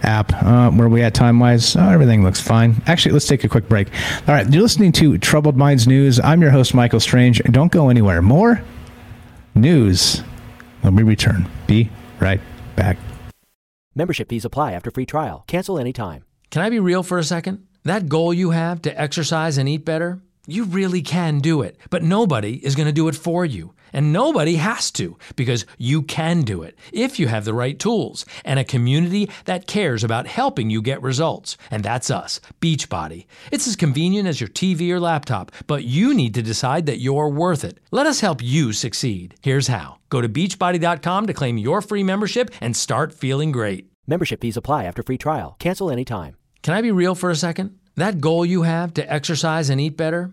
[0.02, 0.32] app.
[0.74, 1.76] where we at time wise?
[1.76, 2.82] Oh, everything looks fine.
[2.86, 3.88] Actually, let's take a quick break.
[4.26, 6.18] All right, you're listening to Troubled Minds News.
[6.20, 7.42] I'm your host, Michael Strange.
[7.50, 8.22] Don't go anywhere.
[8.22, 8.64] More
[9.54, 10.20] news
[10.80, 11.46] when we return.
[11.66, 12.40] Be right
[12.76, 12.96] back.
[13.94, 15.44] Membership fees apply after free trial.
[15.46, 16.24] Cancel anytime.
[16.50, 17.66] Can I be real for a second?
[17.84, 22.02] That goal you have to exercise and eat better, you really can do it, but
[22.02, 23.74] nobody is going to do it for you.
[23.92, 28.24] And nobody has to because you can do it if you have the right tools
[28.44, 31.56] and a community that cares about helping you get results.
[31.70, 33.26] And that's us, Beachbody.
[33.50, 37.28] It's as convenient as your TV or laptop, but you need to decide that you're
[37.28, 37.78] worth it.
[37.90, 39.34] Let us help you succeed.
[39.42, 43.90] Here's how go to beachbody.com to claim your free membership and start feeling great.
[44.06, 45.56] Membership fees apply after free trial.
[45.58, 46.36] Cancel anytime.
[46.62, 47.78] Can I be real for a second?
[47.96, 50.32] That goal you have to exercise and eat better?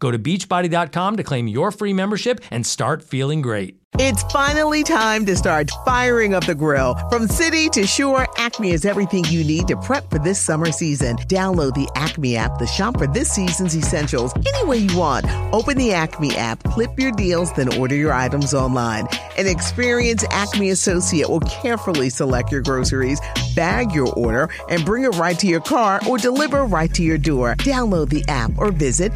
[0.00, 3.80] go to beachbody.com to claim your free membership and start feeling great.
[3.98, 6.94] It's finally time to start firing up the grill.
[7.10, 11.16] From city to shore, Acme is everything you need to prep for this summer season.
[11.28, 15.26] Download the Acme app to shop for this season's essentials any way you want.
[15.52, 19.06] Open the Acme app, clip your deals, then order your items online.
[19.36, 23.20] An experienced Acme associate will carefully select your groceries,
[23.54, 27.18] bag your order, and bring it right to your car or deliver right to your
[27.18, 27.54] door.
[27.56, 29.12] Download the app or visit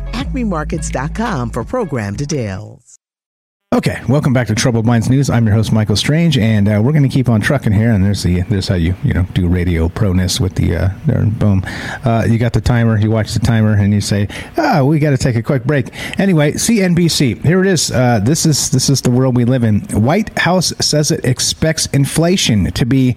[0.75, 2.99] acmemarkets.com for program details.
[3.75, 5.29] Okay, welcome back to Troubled Minds News.
[5.29, 7.91] I'm your host Michael Strange, and uh, we're going to keep on trucking here.
[7.91, 11.25] And there's the there's how you you know do radio proness with the uh, there,
[11.25, 11.65] boom.
[12.05, 12.97] Uh, you got the timer.
[12.97, 15.89] You watch the timer, and you say, "Ah, we got to take a quick break."
[16.21, 17.45] Anyway, CNBC.
[17.45, 17.91] Here it is.
[17.91, 19.81] Uh, this is this is the world we live in.
[19.91, 23.17] White House says it expects inflation to be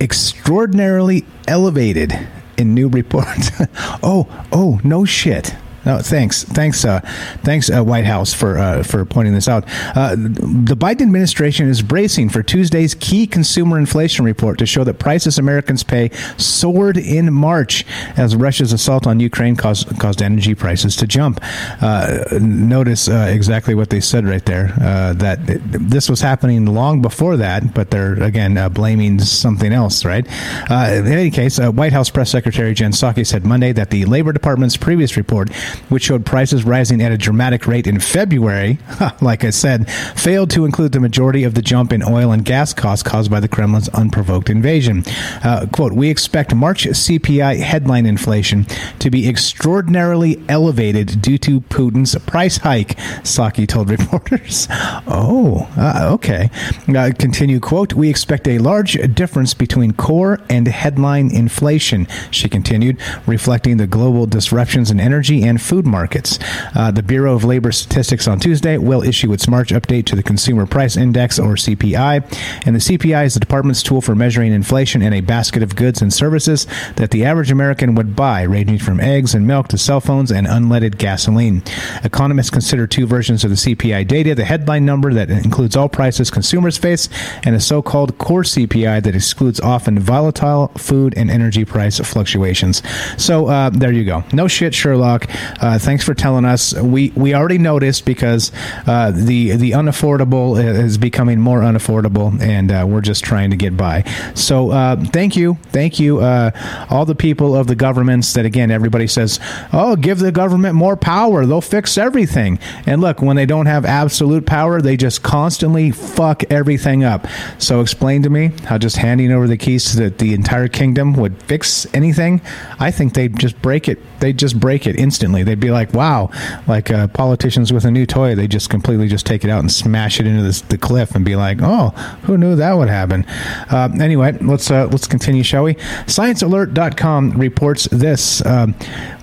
[0.00, 2.18] extraordinarily elevated
[2.56, 3.50] in new reports.
[4.02, 5.54] oh, oh, no shit.
[5.84, 7.00] No, thanks, thanks, uh,
[7.42, 9.64] thanks, uh, White House for uh, for pointing this out.
[9.96, 14.98] Uh, the Biden administration is bracing for Tuesday's key consumer inflation report to show that
[14.98, 17.84] prices Americans pay soared in March
[18.16, 21.40] as Russia's assault on Ukraine caused caused energy prices to jump.
[21.80, 24.68] Uh, notice uh, exactly what they said right there
[25.12, 30.26] that this was happening long before that, but they're again blaming something else, right?
[30.70, 34.76] in any case, White House press secretary Jen Psaki said Monday that the Labor Department's
[34.76, 35.50] previous report
[35.88, 38.78] which showed prices rising at a dramatic rate in February,
[39.20, 42.72] like I said, failed to include the majority of the jump in oil and gas
[42.72, 45.04] costs caused by the Kremlin's unprovoked invasion.
[45.44, 48.64] Uh, quote, we expect March CPI headline inflation
[48.98, 54.66] to be extraordinarily elevated due to Putin's price hike, Psaki told reporters.
[55.06, 56.50] oh, uh, okay.
[56.88, 62.98] Uh, continue, quote, we expect a large difference between core and headline inflation, she continued,
[63.26, 66.38] reflecting the global disruptions in energy and food markets.
[66.74, 70.22] Uh, the Bureau of Labor Statistics on Tuesday will issue its March update to the
[70.22, 72.66] Consumer Price Index, or CPI.
[72.66, 76.02] And the CPI is the department's tool for measuring inflation in a basket of goods
[76.02, 80.00] and services that the average American would buy, ranging from eggs and milk to cell
[80.00, 81.62] phones and unleaded gasoline.
[82.04, 86.30] Economists consider two versions of the CPI data the headline number that includes all prices
[86.30, 87.08] consumers face,
[87.44, 92.82] and a so called core CPI that excludes often volatile food and energy price fluctuations.
[93.16, 94.24] So uh, there you go.
[94.32, 95.28] No shit, Sherlock.
[95.60, 96.74] Uh, thanks for telling us.
[96.74, 98.52] We we already noticed because
[98.86, 103.76] uh, the the unaffordable is becoming more unaffordable, and uh, we're just trying to get
[103.76, 104.02] by.
[104.34, 106.50] So uh, thank you, thank you, uh,
[106.90, 109.38] all the people of the governments that again everybody says,
[109.72, 112.58] oh, give the government more power, they'll fix everything.
[112.86, 117.26] And look, when they don't have absolute power, they just constantly fuck everything up.
[117.58, 121.14] So explain to me how just handing over the keys to the, the entire kingdom
[121.14, 122.40] would fix anything.
[122.78, 123.98] I think they'd just break it.
[124.20, 125.41] They'd just break it instantly.
[125.44, 126.30] They they'd be like, "Wow!"
[126.66, 129.70] Like uh, politicians with a new toy, they just completely just take it out and
[129.70, 131.90] smash it into the cliff and be like, "Oh,
[132.22, 133.26] who knew that would happen?"
[133.70, 135.74] Uh, anyway, let's uh, let's continue, shall we?
[135.74, 138.74] ScienceAlert.com reports this: um,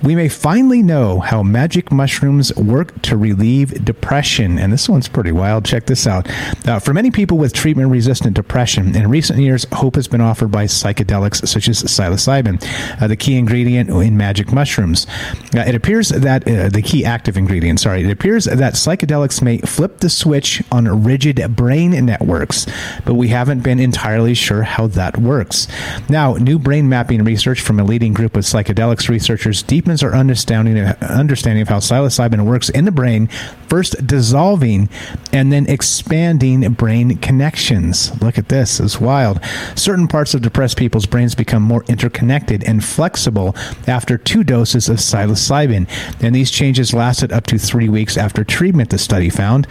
[0.04, 5.32] We may finally know how magic mushrooms work to relieve depression, and this one's pretty
[5.32, 5.66] wild.
[5.66, 6.30] Check this out.
[6.68, 10.66] Uh, for many people with treatment-resistant depression, in recent years, hope has been offered by
[10.66, 12.64] psychedelics such as psilocybin,
[13.02, 15.08] uh, the key ingredient in magic mushrooms.
[15.56, 15.76] Uh, it
[16.12, 20.10] appears that uh, the key active ingredient, sorry, it appears that psychedelics may flip the
[20.10, 22.66] switch on rigid brain networks,
[23.06, 25.68] but we haven't been entirely sure how that works.
[26.10, 30.78] Now, new brain mapping research from a leading group of psychedelics researchers deepens our understanding
[31.02, 33.28] understanding of how psilocybin works in the brain,
[33.68, 34.90] first dissolving
[35.34, 38.20] and then expanding brain connections.
[38.22, 39.40] Look at this, it's wild.
[39.76, 43.56] Certain parts of depressed people's brains become more interconnected and flexible
[43.88, 45.89] after two doses of psilocybin
[46.22, 49.68] and these changes lasted up to three weeks after treatment, the study found.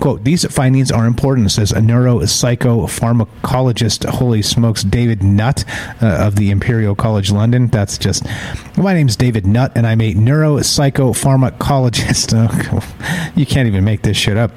[0.00, 5.64] Quote, these findings are important, says a neuropsychopharmacologist, holy smokes, David Nutt
[6.02, 7.68] uh, of the Imperial College London.
[7.68, 8.24] That's just,
[8.76, 12.32] my name's David Nutt, and I'm a neuropsychopharmacologist.
[13.36, 14.50] you can't even make this shit up.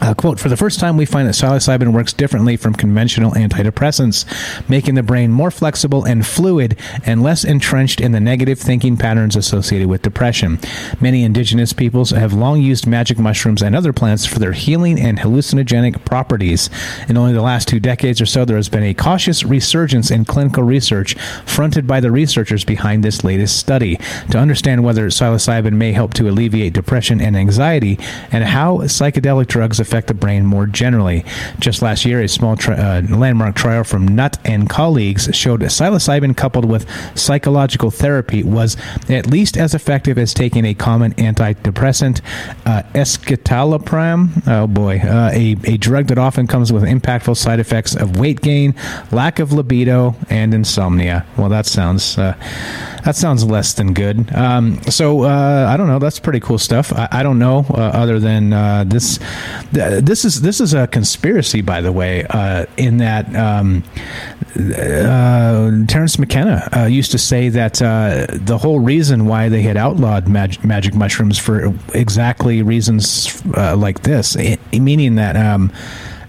[0.00, 4.24] Uh, quote, for the first time, we find that psilocybin works differently from conventional antidepressants,
[4.68, 9.34] making the brain more flexible and fluid and less entrenched in the negative thinking patterns
[9.34, 10.58] associated with depression.
[11.00, 15.18] Many indigenous peoples have long used magic mushrooms and other plants for their healing and
[15.18, 16.70] hallucinogenic properties.
[17.08, 20.24] In only the last two decades or so, there has been a cautious resurgence in
[20.24, 23.96] clinical research fronted by the researchers behind this latest study
[24.30, 27.98] to understand whether psilocybin may help to alleviate depression and anxiety
[28.30, 31.24] and how psychedelic drugs affect the brain more generally.
[31.58, 36.36] Just last year, a small tri- uh, landmark trial from Nutt and colleagues showed psilocybin
[36.36, 36.86] coupled with
[37.16, 38.76] psychological therapy was
[39.08, 42.20] at least as effective as taking a common antidepressant,
[42.66, 44.42] uh, escitalopram.
[44.46, 48.40] Oh boy, uh, a, a drug that often comes with impactful side effects of weight
[48.40, 48.74] gain,
[49.12, 51.26] lack of libido, and insomnia.
[51.36, 52.34] Well, that sounds uh,
[53.04, 54.32] that sounds less than good.
[54.34, 55.98] Um, so uh, I don't know.
[55.98, 56.92] That's pretty cool stuff.
[56.92, 59.18] I, I don't know uh, other than uh, this.
[59.78, 62.24] Th- This is this is a conspiracy, by the way.
[62.28, 63.84] Uh, in that um,
[64.58, 69.76] uh, Terence McKenna uh, used to say that uh, the whole reason why they had
[69.76, 74.36] outlawed mag- magic mushrooms for exactly reasons uh, like this,
[74.72, 75.36] meaning that.
[75.36, 75.72] Um,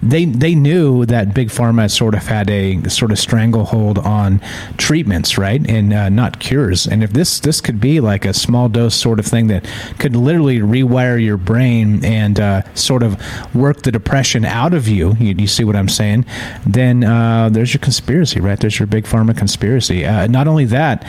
[0.01, 4.39] they they knew that big pharma sort of had a sort of stranglehold on
[4.77, 6.87] treatments, right, and uh, not cures.
[6.87, 9.65] And if this this could be like a small dose sort of thing that
[9.97, 13.17] could literally rewire your brain and uh, sort of
[13.53, 16.25] work the depression out of you, you, you see what I'm saying?
[16.65, 18.59] Then uh, there's your conspiracy, right?
[18.59, 20.05] There's your big pharma conspiracy.
[20.05, 21.05] Uh, not only that,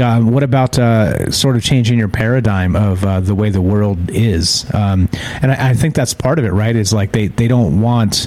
[0.00, 4.66] uh, what about uh, sort of changing your paradigm of the way the world is?
[4.74, 5.08] Um,
[5.40, 6.76] and I, I think that's part of it, right?
[6.76, 8.26] Is like they they don't want.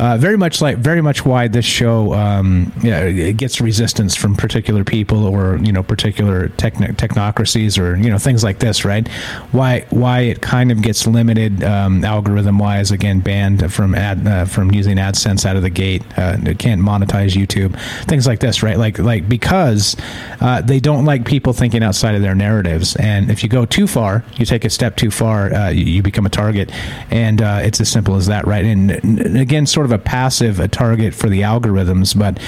[0.00, 4.34] Uh, very much like very much why this show um, yeah, it gets resistance from
[4.34, 9.06] particular people or you know particular techn- technocracies or you know things like this right?
[9.52, 14.46] Why why it kind of gets limited um, algorithm wise again banned from ad uh,
[14.46, 18.62] from using AdSense out of the gate uh, it can't monetize YouTube things like this
[18.62, 18.78] right?
[18.78, 19.96] Like like because
[20.40, 22.96] uh, they don't like people thinking outside of their narratives.
[22.96, 26.02] And if you go too far you take a step too far uh, you, you
[26.02, 26.70] become a target.
[27.10, 28.64] And uh, it's as simple as that right?
[28.64, 32.38] And, and again sort of a passive a target for the algorithms but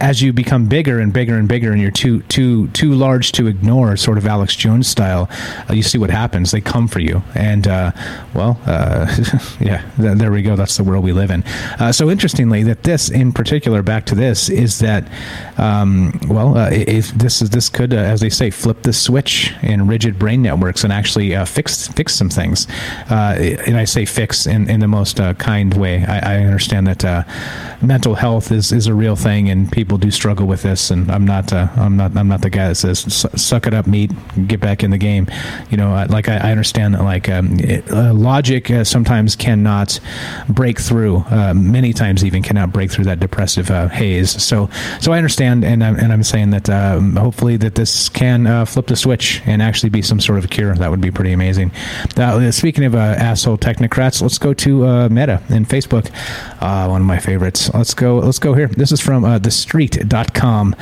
[0.00, 3.46] as you become bigger and bigger and bigger and you're too too too large to
[3.46, 5.28] ignore sort of Alex Jones style
[5.68, 6.50] uh, you see what happens.
[6.50, 7.22] They come for you.
[7.34, 7.92] And uh,
[8.34, 9.06] well uh,
[9.60, 10.56] yeah th- there we go.
[10.56, 11.42] That's the world we live in.
[11.78, 15.10] Uh, so interestingly that this in particular back to this is that
[15.58, 19.52] um, well uh, if this is this could uh, as they say flip the switch
[19.62, 22.66] in rigid brain networks and actually fix fix some things.
[23.08, 26.04] And I say fix in, in the most kind way.
[26.04, 27.22] I, I understand that uh,
[27.82, 31.24] mental health is, is a real thing and people do struggle with this and I'm
[31.24, 34.10] not uh, I'm not I'm not the guy that says suck it up meat
[34.46, 35.28] get back in the game.
[35.70, 40.00] You know like I, I understand that like um, it, uh, logic uh, sometimes cannot
[40.48, 44.42] break through uh, many times even cannot break through that depressive uh, haze.
[44.42, 44.68] So
[45.00, 48.86] so I understand and I'm, and I'm saying that um, hopefully that this can flip
[48.86, 50.74] the switch and actually be some sort of cure.
[50.74, 51.72] That would be pretty amazing.
[52.50, 56.10] Speaking of asshole technocrats let's go to Meta and Facebook
[56.60, 57.72] uh, one of my favorites.
[57.72, 58.68] Let's go let's go here.
[58.68, 60.74] This is from uh, thestreet.com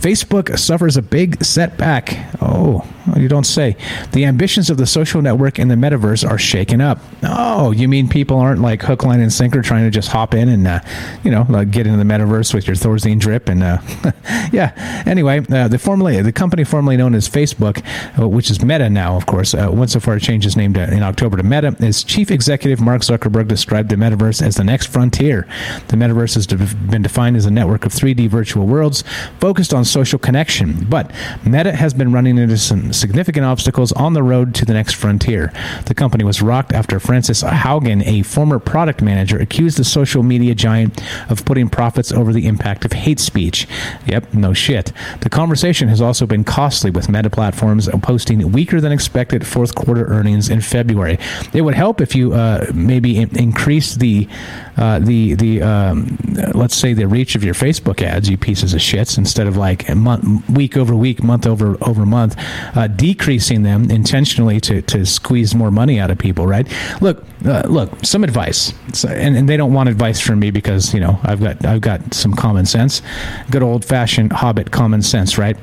[0.00, 2.34] Facebook suffers a big setback.
[2.40, 2.86] Oh
[3.16, 3.76] you don't say.
[4.12, 6.98] The ambitions of the social network and the metaverse are shaken up.
[7.22, 10.48] Oh you mean people aren't like hook line and sinker trying to just hop in
[10.48, 10.80] and uh,
[11.22, 13.78] you know like get into the metaverse with your Thorazine drip and uh,
[14.52, 15.02] yeah.
[15.06, 17.82] Anyway uh, the formerly the company formerly known as Facebook
[18.20, 20.74] uh, which is Meta now of course uh, went so far to change its name
[20.74, 24.64] to, in October to Meta as chief executive Mark Zuckerberg described the metaverse as the
[24.64, 25.46] next frontier.
[25.88, 29.04] The metaverse has been defined as a network of 3D virtual worlds
[29.38, 30.84] focused on social connection.
[30.84, 31.10] But
[31.44, 35.52] Meta has been running into some significant obstacles on the road to the next frontier.
[35.86, 40.54] The company was rocked after Frances Haugen a former product manager accused the social media
[40.54, 43.66] giant of putting profits over the impact of hate speech.
[44.06, 44.92] Yep no shit.
[45.20, 50.06] The conversation has also been costly with meta platforms posting weaker than expected fourth quarter
[50.06, 51.18] earnings in February.
[51.52, 54.28] It would help if you uh, maybe in- increase the
[54.76, 56.18] uh, the the um,
[56.54, 59.94] let's say the reach of your Facebook ads, you pieces of shits, instead of like
[59.94, 62.36] month, week over week, month over over month,
[62.76, 66.46] uh, decreasing them intentionally to, to squeeze more money out of people.
[66.46, 66.66] Right?
[67.00, 68.72] Look, uh, look, some advice,
[69.04, 72.14] and, and they don't want advice from me because you know I've got I've got
[72.14, 73.02] some common sense,
[73.50, 75.56] good old fashioned Hobbit common sense, right?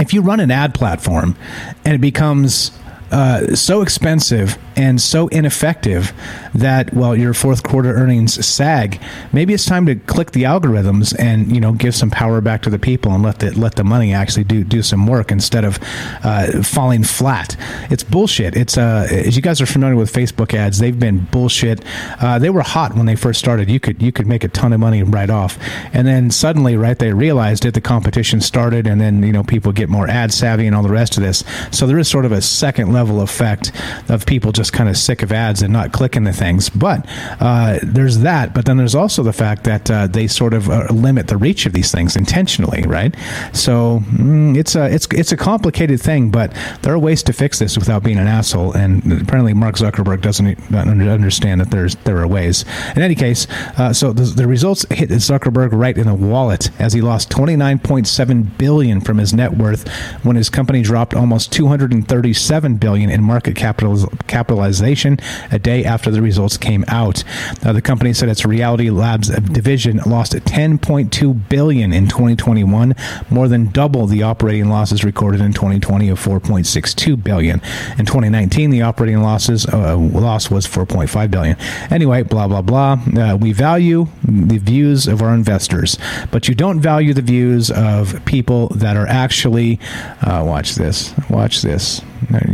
[0.00, 1.36] If you run an ad platform
[1.84, 2.72] and it becomes
[3.12, 6.12] uh, so expensive and so ineffective
[6.54, 9.00] that well your fourth quarter earnings sag.
[9.32, 12.70] Maybe it's time to click the algorithms and you know give some power back to
[12.70, 15.78] the people and let the let the money actually do do some work instead of
[16.22, 17.56] uh, falling flat.
[17.90, 18.56] It's bullshit.
[18.56, 21.84] It's uh as you guys are familiar with facebook ads they've been bullshit.
[22.20, 23.70] Uh, they were hot when they first started.
[23.70, 25.58] You could you could make a ton of money right off.
[25.92, 29.72] And then suddenly right they realized it the competition started and then you know people
[29.72, 31.44] get more ad savvy and all the rest of this.
[31.70, 33.72] So there is sort of a second level effect
[34.08, 36.70] of people just just kind of sick of ads and not clicking the things.
[36.70, 37.04] But
[37.40, 38.54] uh, there's that.
[38.54, 41.66] But then there's also the fact that uh, they sort of uh, limit the reach
[41.66, 43.12] of these things intentionally, right?
[43.52, 47.58] So mm, it's a it's it's a complicated thing, but there are ways to fix
[47.58, 48.72] this without being an asshole.
[48.72, 52.64] And apparently, Mark Zuckerberg doesn't understand that there's there are ways.
[52.94, 53.48] In any case,
[53.78, 58.58] uh, so the, the results hit Zuckerberg right in the wallet as he lost 29.7
[58.58, 59.88] billion from his net worth
[60.22, 65.18] when his company dropped almost 237 billion in market capital capital capitalization
[65.50, 67.24] a day after the results came out.
[67.62, 72.94] The company said its Reality Labs division lost 10.2 billion in 2021,
[73.30, 77.62] more than double the operating losses recorded in 2020 of 4.62 billion.
[77.98, 81.56] In 2019, the operating losses uh, loss was 4.5 billion.
[81.90, 82.98] Anyway, blah blah blah.
[83.16, 85.96] Uh, we value the views of our investors,
[86.30, 89.80] but you don't value the views of people that are actually.
[90.20, 91.14] Uh, watch this.
[91.30, 92.02] Watch this.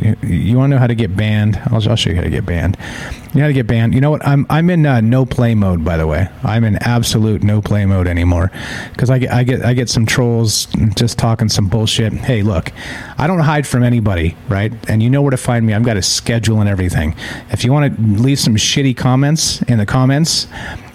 [0.03, 1.61] You, you want to know how to get banned?
[1.67, 2.77] I'll, I'll, show you how to get banned.
[3.35, 3.95] You know how to get banned.
[3.95, 4.27] You know what?
[4.27, 5.85] I'm I'm in uh, no play mode.
[5.85, 8.51] By the way, I'm in absolute no play mode anymore
[8.93, 12.13] because I get I get I get some trolls just talking some bullshit.
[12.13, 12.73] Hey, look,
[13.19, 14.73] I don't hide from anybody, right?
[14.89, 15.75] And you know where to find me.
[15.75, 17.15] I've got a schedule and everything.
[17.51, 20.47] If you want to leave some shitty comments in the comments,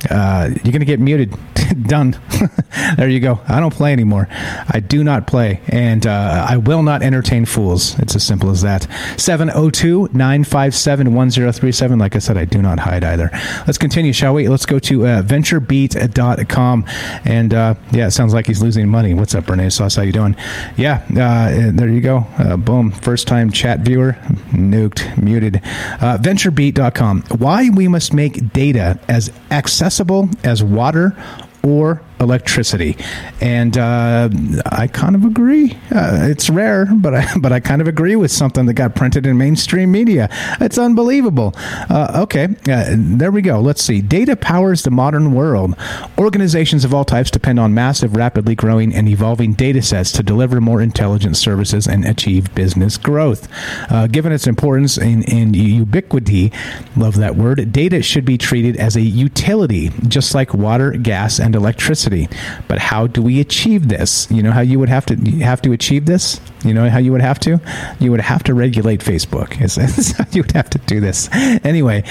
[0.10, 1.34] uh, you're going to get muted.
[1.88, 2.20] Done.
[2.98, 3.40] there you go.
[3.48, 4.28] I don't play anymore.
[4.30, 5.62] I do not play.
[5.68, 7.98] And uh, I will not entertain fools.
[8.00, 8.88] It's as simple as that.
[9.18, 12.00] 702 957 1037.
[12.00, 13.30] Like I said, I do not hide either.
[13.66, 14.48] Let's continue, shall we?
[14.50, 16.86] Let's go to uh, venturebeat.com.
[17.26, 19.14] And uh, yeah, it sounds like he's losing money.
[19.14, 19.96] What's up, Bernays Sauce?
[19.96, 20.36] How you doing?
[20.78, 22.28] Yeah, uh, there you go.
[22.38, 22.92] Uh, boom.
[22.92, 24.14] First time chat viewer.
[24.52, 25.22] Nuked.
[25.22, 25.54] Muted.
[25.54, 27.24] venturebeat.com.
[27.38, 31.16] Why we must make data as accessible accessible as water
[31.62, 32.98] or electricity,
[33.42, 34.30] and uh,
[34.66, 35.74] I kind of agree.
[35.92, 39.26] Uh, it's rare, but I but I kind of agree with something that got printed
[39.26, 40.30] in mainstream media.
[40.60, 41.54] It's unbelievable.
[41.58, 43.60] Uh, okay, uh, there we go.
[43.60, 44.02] Let's see.
[44.02, 45.76] Data powers the modern world.
[46.18, 50.62] Organizations of all types depend on massive, rapidly growing, and evolving data sets to deliver
[50.62, 53.48] more intelligent services and achieve business growth.
[53.90, 56.52] Uh, given its importance in, in ubiquity,
[56.96, 57.72] love that word.
[57.72, 62.13] Data should be treated as a utility, just like water, gas, and electricity
[62.68, 64.30] but how do we achieve this?
[64.32, 66.40] You know how you would have to have to achieve this?
[66.64, 67.60] You know how you would have to?
[68.00, 69.54] You would have to regulate Facebook.
[70.34, 71.30] you would have to do this.
[71.64, 72.04] Anyway,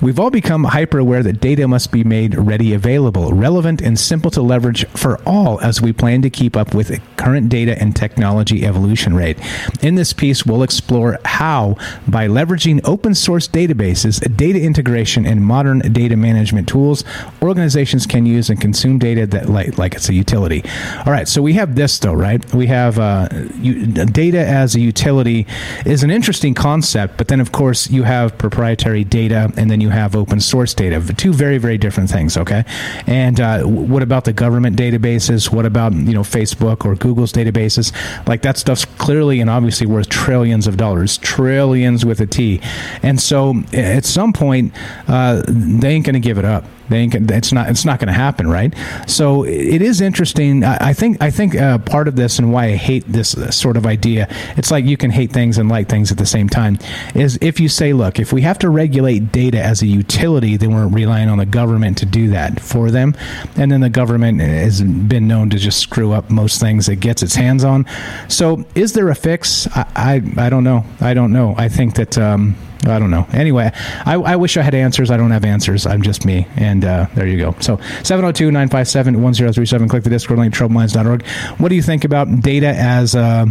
[0.00, 4.30] we've all become hyper aware that data must be made ready available, relevant, and simple
[4.30, 8.64] to leverage for all as we plan to keep up with current data and technology
[8.64, 9.38] evolution rate.
[9.82, 15.80] In this piece, we'll explore how, by leveraging open source databases, data integration, and modern
[15.80, 17.04] data management tools,
[17.42, 20.64] organizations can use and consume data that like, like it's a utility.
[21.04, 22.42] All right, so we have this though, right?
[22.54, 25.46] We have uh, data as a utility
[25.84, 29.90] is an interesting concept, but then of course you have proprietary data and then you
[29.90, 31.00] have open source data.
[31.14, 32.36] Two very very different things.
[32.36, 32.64] Okay,
[33.06, 35.52] and uh, what about the government databases?
[35.52, 37.92] What about you know Facebook or Google's databases?
[38.26, 42.60] Like that stuff's clearly and obviously worth trillions of dollars, trillions with a T.
[43.02, 44.72] And so at some point,
[45.06, 46.64] uh, they ain't going to give it up.
[46.88, 48.74] They ain't, it's not it's not going to happen, right?
[49.06, 50.64] So it is interesting.
[50.64, 53.86] I, think I think uh, part of this and why I hate this sort of
[53.86, 54.28] idea.
[54.56, 56.78] It's like you can hate things and like things at the same time.
[57.14, 60.74] Is if you say, look, if we have to regulate data as a utility, then
[60.74, 63.14] we're relying on the government to do that for them,
[63.56, 67.22] and then the government has been known to just screw up most things it gets
[67.22, 67.86] its hands on.
[68.28, 69.66] So is there a fix?
[69.76, 70.84] I I, I don't know.
[71.00, 71.54] I don't know.
[71.56, 72.16] I think that.
[72.16, 72.56] Um,
[72.86, 73.26] I don't know.
[73.32, 75.10] Anyway, I, I, wish I had answers.
[75.10, 75.84] I don't have answers.
[75.84, 76.46] I'm just me.
[76.56, 77.56] And uh, there you go.
[77.60, 79.88] So 702 957 1037.
[79.88, 81.26] Click the Discord link, troubledminds.org.
[81.58, 83.14] What do you think about data as.
[83.14, 83.46] Uh,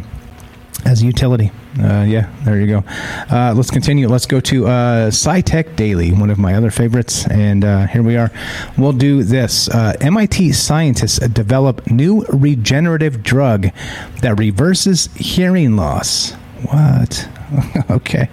[0.86, 1.52] as a utility.
[1.80, 2.84] Uh, yeah, there you go.
[3.30, 4.08] Uh, let's continue.
[4.08, 7.28] Let's go to uh, SciTech Daily, one of my other favorites.
[7.28, 8.32] And uh, here we are.
[8.78, 9.70] We'll do this.
[9.70, 13.70] Uh, MIT scientists develop new regenerative drug
[14.22, 16.32] that reverses hearing loss.
[16.70, 17.28] What?
[17.90, 18.30] okay.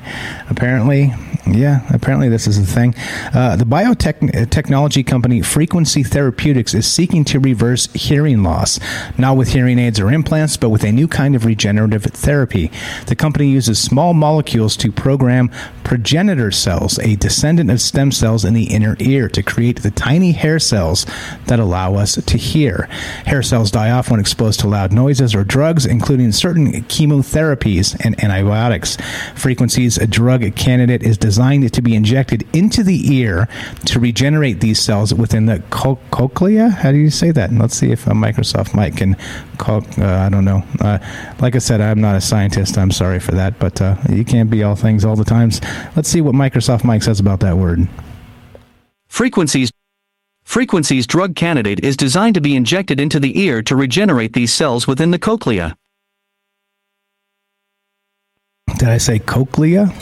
[0.50, 1.12] Apparently,
[1.46, 2.94] Yeah, apparently this is a thing.
[3.34, 8.80] Uh, the biotechnology company Frequency Therapeutics is seeking to reverse hearing loss,
[9.18, 12.70] not with hearing aids or implants, but with a new kind of regenerative therapy.
[13.06, 15.50] The company uses small molecules to program
[15.84, 20.32] progenitor cells, a descendant of stem cells in the inner ear, to create the tiny
[20.32, 21.04] hair cells
[21.46, 22.88] that allow us to hear.
[23.26, 28.22] Hair cells die off when exposed to loud noises or drugs, including certain chemotherapies and
[28.24, 28.96] antibiotics.
[29.34, 33.48] Frequency's drug candidate is designed designed to be injected into the ear
[33.84, 36.70] to regenerate these cells within the co- cochlea.
[36.70, 37.52] How do you say that?
[37.52, 39.16] Let's see if a Microsoft Mike can.
[39.58, 40.62] Co- uh, I don't know.
[40.80, 40.98] Uh,
[41.40, 42.78] like I said, I'm not a scientist.
[42.78, 45.60] I'm sorry for that, but uh, you can't be all things all the times.
[45.96, 47.88] Let's see what Microsoft Mike says about that word.
[49.08, 49.70] Frequencies
[50.44, 54.86] Frequencies drug candidate is designed to be injected into the ear to regenerate these cells
[54.86, 55.74] within the cochlea.
[58.78, 59.92] Did I say cochlea?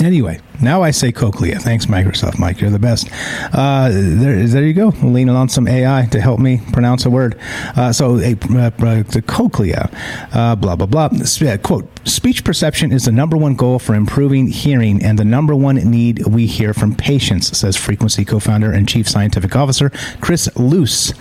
[0.00, 1.58] Anyway, now I say cochlea.
[1.58, 2.60] Thanks, Microsoft Mike.
[2.60, 3.08] You're the best.
[3.52, 4.88] Uh, there, there you go.
[5.02, 7.38] Leaning on some AI to help me pronounce a word.
[7.76, 9.90] Uh, so, a, uh, uh, the cochlea,
[10.32, 11.08] uh, blah, blah, blah.
[11.62, 15.76] Quote Speech perception is the number one goal for improving hearing and the number one
[15.76, 19.90] need we hear from patients, says Frequency co founder and chief scientific officer
[20.20, 21.12] Chris Loose.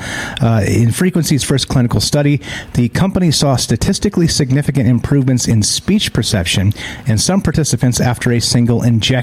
[0.41, 2.41] Uh, in Frequency's first clinical study,
[2.73, 6.73] the company saw statistically significant improvements in speech perception
[7.05, 9.20] in some participants after a single injection,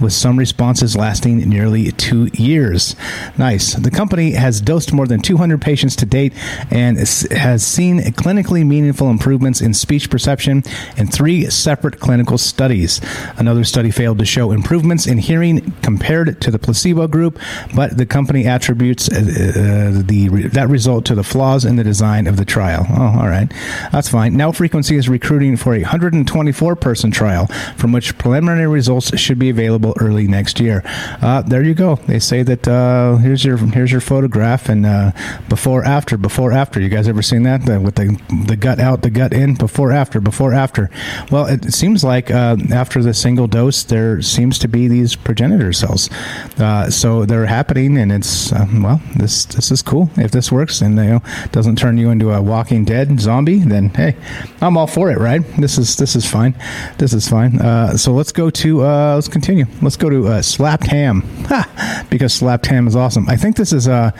[0.00, 2.96] with some responses lasting nearly two years.
[3.38, 3.74] Nice.
[3.74, 6.32] The company has dosed more than 200 patients to date
[6.70, 10.62] and has seen clinically meaningful improvements in speech perception
[10.96, 13.00] in three separate clinical studies.
[13.36, 17.38] Another study failed to show improvements in hearing compared to the placebo group,
[17.74, 22.26] but the company attributes uh, uh, the that result to the flaws in the design
[22.26, 22.86] of the trial.
[22.90, 23.52] Oh, all right,
[23.92, 24.36] that's fine.
[24.36, 29.50] Now, Frequency is recruiting for a 124 person trial, from which preliminary results should be
[29.50, 30.82] available early next year.
[31.22, 31.96] Uh, there you go.
[32.06, 35.12] They say that uh, here's your here's your photograph and uh,
[35.48, 36.80] before after before after.
[36.80, 40.20] You guys ever seen that with the the gut out, the gut in, before after,
[40.20, 40.90] before after?
[41.30, 45.72] Well, it seems like uh, after the single dose, there seems to be these progenitor
[45.72, 46.10] cells.
[46.58, 50.10] Uh, so they're happening, and it's uh, well, this this is cool.
[50.16, 53.90] If this works and you know doesn't turn you into a Walking Dead zombie, then
[53.90, 54.16] hey,
[54.60, 55.18] I'm all for it.
[55.18, 55.42] Right?
[55.58, 56.54] This is this is fine.
[56.98, 57.58] This is fine.
[57.98, 58.80] So let's go to
[59.10, 59.66] uh, let's continue.
[59.82, 63.28] Let's go to uh, slapped ham ha, because slapped ham is awesome.
[63.28, 64.12] I think this is uh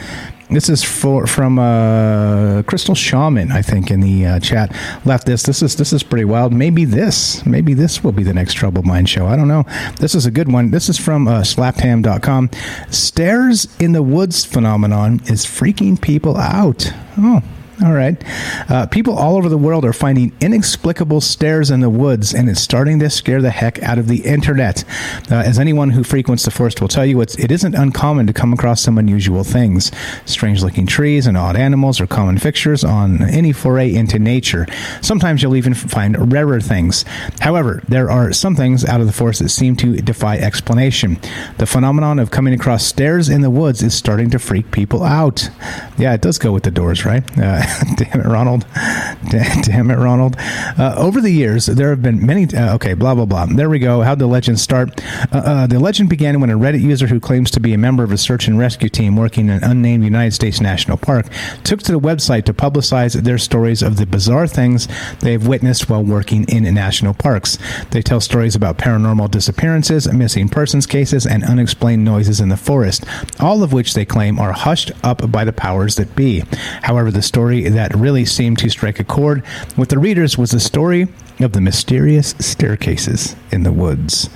[0.51, 4.75] this is for from uh, Crystal Shaman, I think, in the uh, chat
[5.05, 5.45] left this.
[5.45, 6.53] This is this is pretty wild.
[6.53, 9.27] Maybe this, maybe this will be the next Trouble Mind show.
[9.27, 9.65] I don't know.
[10.01, 10.73] This is a good one.
[10.73, 12.51] This is from uh, slappedham.com.
[12.91, 16.93] Stairs in the woods phenomenon is freaking people out.
[17.17, 17.43] Oh,
[17.83, 18.23] all right.
[18.69, 22.61] Uh, people all over the world are finding inexplicable stairs in the woods, and it's
[22.61, 24.85] starting to scare the heck out of the internet.
[25.31, 28.33] Uh, as anyone who frequents the forest will tell you, it's, it isn't uncommon to
[28.33, 29.91] come across some unusual things.
[30.27, 34.67] Strange looking trees and odd animals are common fixtures on any foray into nature.
[35.01, 37.05] Sometimes you'll even find rarer things.
[37.41, 41.19] However, there are some things out of the forest that seem to defy explanation.
[41.57, 45.49] The phenomenon of coming across stairs in the woods is starting to freak people out.
[45.97, 47.25] Yeah, it does go with the doors, right?
[47.39, 47.63] Uh,
[47.97, 48.67] damn it, Ronald.
[49.31, 50.37] Damn it, Ronald.
[50.39, 52.47] Uh, over the years, there have been many.
[52.47, 53.47] Uh, okay, blah, blah, blah.
[53.47, 54.03] There we go.
[54.03, 55.01] How'd the legend start?
[55.33, 58.03] Uh, uh, the legend began when a Reddit user who claims to be a member
[58.03, 61.27] of a search and rescue team working in an unnamed United States national park
[61.65, 64.89] took to the website to publicize their stories of the bizarre things
[65.21, 67.59] they've witnessed while working in national parks.
[67.91, 73.05] They tell stories about paranormal disappearances, missing persons cases, and unexplained noises in the forest,
[73.39, 76.43] all of which they claim are hushed up by the powers that be.
[76.83, 79.45] However, the story that really seemed to strike a chord
[79.77, 81.09] with the readers was the story
[81.41, 84.31] of the mysterious staircases in the woods.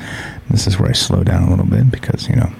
[0.51, 2.51] This is where I slow down a little bit because, you know,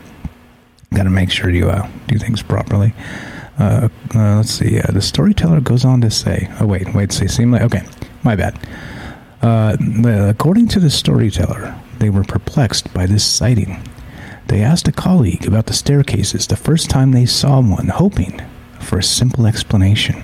[0.95, 2.95] got to make sure you uh, do things properly.
[3.59, 4.81] Uh, uh, let's see.
[4.81, 7.13] Uh, the storyteller goes on to say, "Oh wait, wait.
[7.13, 7.83] See, seem like okay.
[8.23, 8.59] My bad."
[9.43, 9.77] Uh,
[10.29, 13.83] according to the storyteller, they were perplexed by this sighting.
[14.49, 18.43] They asked a colleague about the staircases the first time they saw one, hoping
[18.81, 20.23] for a simple explanation.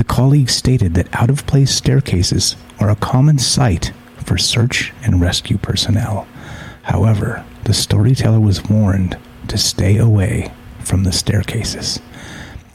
[0.00, 3.92] The colleague stated that out of place staircases are a common sight
[4.24, 6.26] for search and rescue personnel.
[6.84, 12.00] However, the storyteller was warned to stay away from the staircases.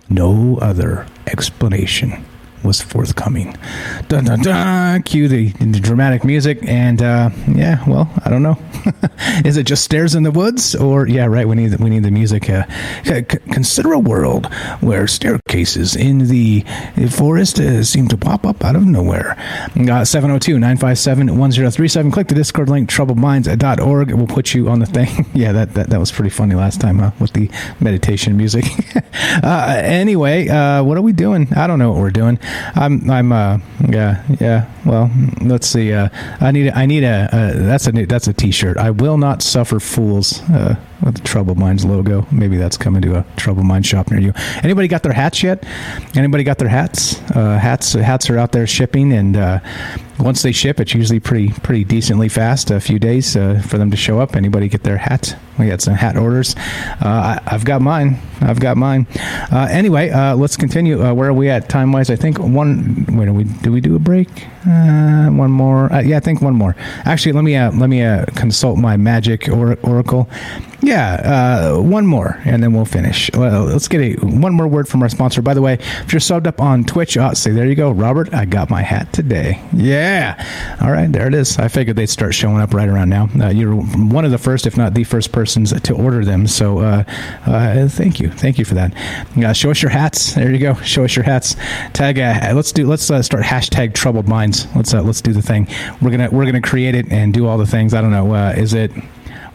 [0.07, 2.23] No other explanation
[2.66, 3.55] was forthcoming.
[4.07, 5.03] Dun dun dun.
[5.03, 8.57] Cue the, the dramatic music, and uh, yeah, well, I don't know.
[9.45, 11.47] Is it just stairs in the woods, or yeah, right?
[11.47, 12.49] We need we need the music.
[12.49, 12.63] Uh,
[13.03, 14.51] c- consider a world
[14.82, 16.66] where staircases in the
[17.11, 19.38] forest uh, seem to pop up out of nowhere.
[19.76, 22.11] Uh, 702 957 1037.
[22.11, 24.13] Click the Discord link, troubledminds.org.
[24.13, 25.26] We'll put you on the thing.
[25.34, 27.49] yeah, that, that, that was pretty funny last time huh, with the
[27.80, 28.66] meditation music.
[29.43, 31.51] uh, anyway, uh, what are we doing?
[31.53, 32.39] I don't know what we're doing.
[32.76, 34.70] I'm, I'm, uh, yeah, yeah.
[34.86, 35.93] Well, let's see.
[35.93, 38.78] Uh, I need, I need a, uh, that's a, new, that's a t-shirt.
[38.78, 40.41] I will not suffer fools.
[40.49, 40.76] Uh,
[41.06, 42.26] with the Trouble Minds logo.
[42.32, 44.34] Maybe that's coming to a Trouble Mind shop near you.
[44.64, 45.64] Anybody got their hats yet?
[46.16, 47.22] Anybody got their hats?
[47.32, 49.60] Uh, hats, hats are out there shipping, and uh,
[50.20, 52.72] once they ship, it's usually pretty, pretty decently fast.
[52.72, 54.36] A few days uh, for them to show up.
[54.36, 55.38] Anybody get their hat?
[55.60, 56.56] We got some hat orders.
[57.01, 58.20] Uh, I, have got mine.
[58.41, 59.08] I've got mine.
[59.51, 60.97] Uh, anyway, uh, let's continue.
[61.14, 62.10] where are we at time wise?
[62.10, 63.06] I think one.
[63.10, 64.30] Wait, do we do we do a break?
[64.66, 65.89] one more.
[66.03, 66.76] yeah, I think one more.
[67.06, 68.01] Actually, let me let me
[68.36, 70.28] consult my magic or- oracle.
[70.82, 73.30] Yeah, uh, one more, and then we'll finish.
[73.34, 75.41] Well, let's get a one more word from our sponsor.
[75.41, 78.34] By the way, if you're subbed up on Twitch, uh, say there you go, Robert.
[78.34, 79.62] I got my hat today.
[79.74, 81.58] Yeah, all right, there it is.
[81.58, 83.30] I figured they'd start showing up right around now.
[83.39, 86.48] Uh, you're one of the first, if not the first persons to order them.
[86.48, 87.04] So, uh,
[87.46, 88.93] uh thank you, thank you for that.
[89.38, 90.34] Uh, show us your hats.
[90.34, 90.76] There you go.
[90.76, 91.56] Show us your hats.
[91.93, 92.18] Tag.
[92.18, 92.88] Let's do.
[92.88, 94.68] Let's start hashtag troubled minds.
[94.76, 95.68] Let's let's do the thing.
[96.02, 97.93] We're gonna we're gonna create it and do all the things.
[97.93, 98.34] I don't know.
[98.52, 98.91] is it?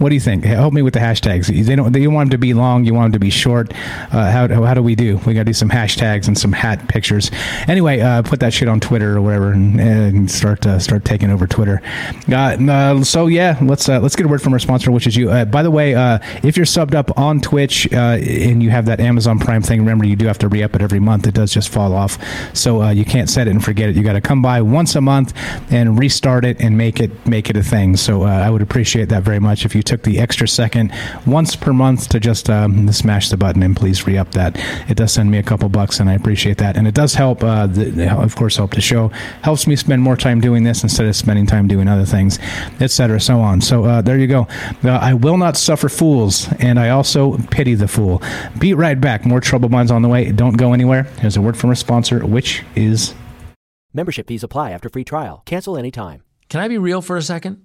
[0.01, 0.44] What do you think?
[0.46, 1.48] Help me with the hashtags.
[1.66, 1.92] They don't.
[1.92, 2.86] They want them to be long.
[2.86, 3.74] You want them to be short.
[4.11, 5.18] Uh, how, how do we do?
[5.26, 7.30] We got to do some hashtags and some hat pictures.
[7.68, 11.30] Anyway, uh, put that shit on Twitter or whatever, and, and start uh, start taking
[11.30, 11.82] over Twitter.
[12.32, 15.28] Uh, so yeah, let's uh, let's get a word from our sponsor, which is you.
[15.28, 15.92] Uh, by the way,
[16.42, 20.16] if you're subbed up on Twitch and you have that Amazon Prime thing, remember you
[20.16, 21.26] do have to re up it every month.
[21.26, 22.16] It does just fall off,
[22.57, 23.96] so you can't set it and forget it.
[23.96, 25.34] You got to come by once a month
[25.70, 27.98] and restart it and make it make it a thing.
[27.98, 30.93] So I would appreciate that very much if you took the extra second
[31.26, 34.57] once per month to just um, smash the button and please re up that.
[34.88, 36.76] It does send me a couple bucks and I appreciate that.
[36.76, 39.09] And it does help, uh, the, of course, help the show.
[39.43, 42.38] Helps me spend more time doing this instead of spending time doing other things,
[42.80, 43.20] etc.
[43.20, 43.61] So on.
[43.61, 44.47] So uh, there you go.
[44.84, 48.22] Uh, I will not suffer fools, and I also pity the fool.
[48.59, 49.26] Be right back.
[49.26, 50.30] More trouble Minds on the way.
[50.30, 51.05] Don't go anywhere.
[51.20, 53.14] Here's a word from our sponsor, which is.
[53.93, 55.43] Membership fees apply after free trial.
[55.47, 56.22] Cancel anytime.
[56.49, 57.64] Can I be real for a second?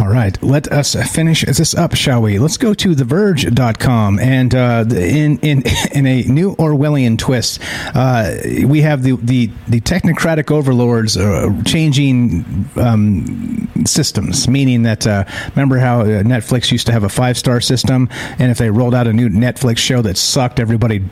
[0.00, 2.38] All right, let us finish this up, shall we?
[2.38, 7.60] Let's go to TheVerge.com, and uh, in in in a new Orwellian twist,
[7.96, 15.24] uh, we have the, the the technocratic overlords uh, changing um, systems, meaning that uh,
[15.56, 18.08] remember how uh, Netflix used to have a five star system,
[18.38, 21.02] and if they rolled out a new Netflix show that sucked, everybody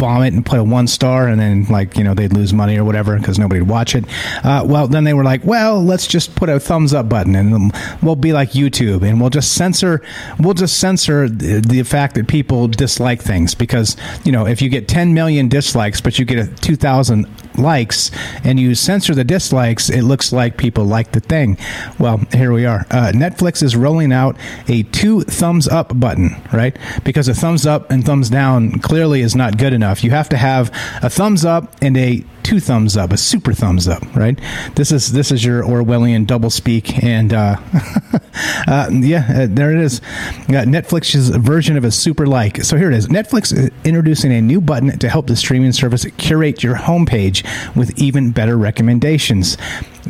[0.00, 2.76] bomb it and put a one star, and then like you know they'd lose money
[2.76, 4.04] or whatever because nobody'd watch it.
[4.42, 7.72] Uh, well, then they were like, well, let's just put a thumbs up button, and
[8.02, 10.02] we'll be like YouTube, and we'll just censor,
[10.40, 14.68] we'll just censor the, the fact that people dislike things because you know if you
[14.68, 17.26] get 10 million dislikes, but you get a 2,000
[17.60, 18.10] likes,
[18.44, 21.56] and you censor the dislikes, it looks like people like the thing.
[21.98, 22.86] Well, here we are.
[22.90, 24.36] Uh, Netflix is rolling out
[24.68, 26.76] a two thumbs up button, right?
[27.04, 30.02] Because a thumbs up and thumbs down clearly is not good enough.
[30.02, 30.70] You have to have
[31.02, 34.36] a thumbs up and a two thumbs up, a super thumbs up, right?
[34.74, 37.58] This is this is your Orwellian double speak, and uh,
[38.66, 40.00] uh, yeah, uh, there it is.
[40.48, 42.64] Netflix's version of a super like.
[42.64, 43.06] So here it is.
[43.06, 47.46] Netflix is introducing a new button to help the streaming service curate your homepage
[47.76, 49.56] with even better recommendations.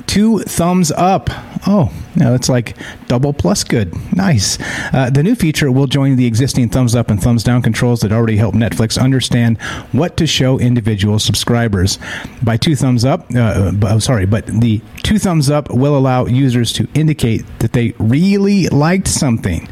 [0.07, 1.28] Two thumbs up.
[1.67, 3.95] Oh, no, it's like double plus good.
[4.15, 4.59] Nice.
[4.95, 8.13] Uh, the new feature will join the existing thumbs up and thumbs down controls that
[8.13, 9.61] already help Netflix understand
[9.93, 11.99] what to show individual subscribers.
[12.43, 16.73] By two thumbs up, uh, uh, sorry, but the two thumbs up will allow users
[16.75, 19.69] to indicate that they really liked something.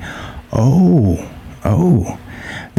[0.52, 1.26] Oh,
[1.64, 2.18] oh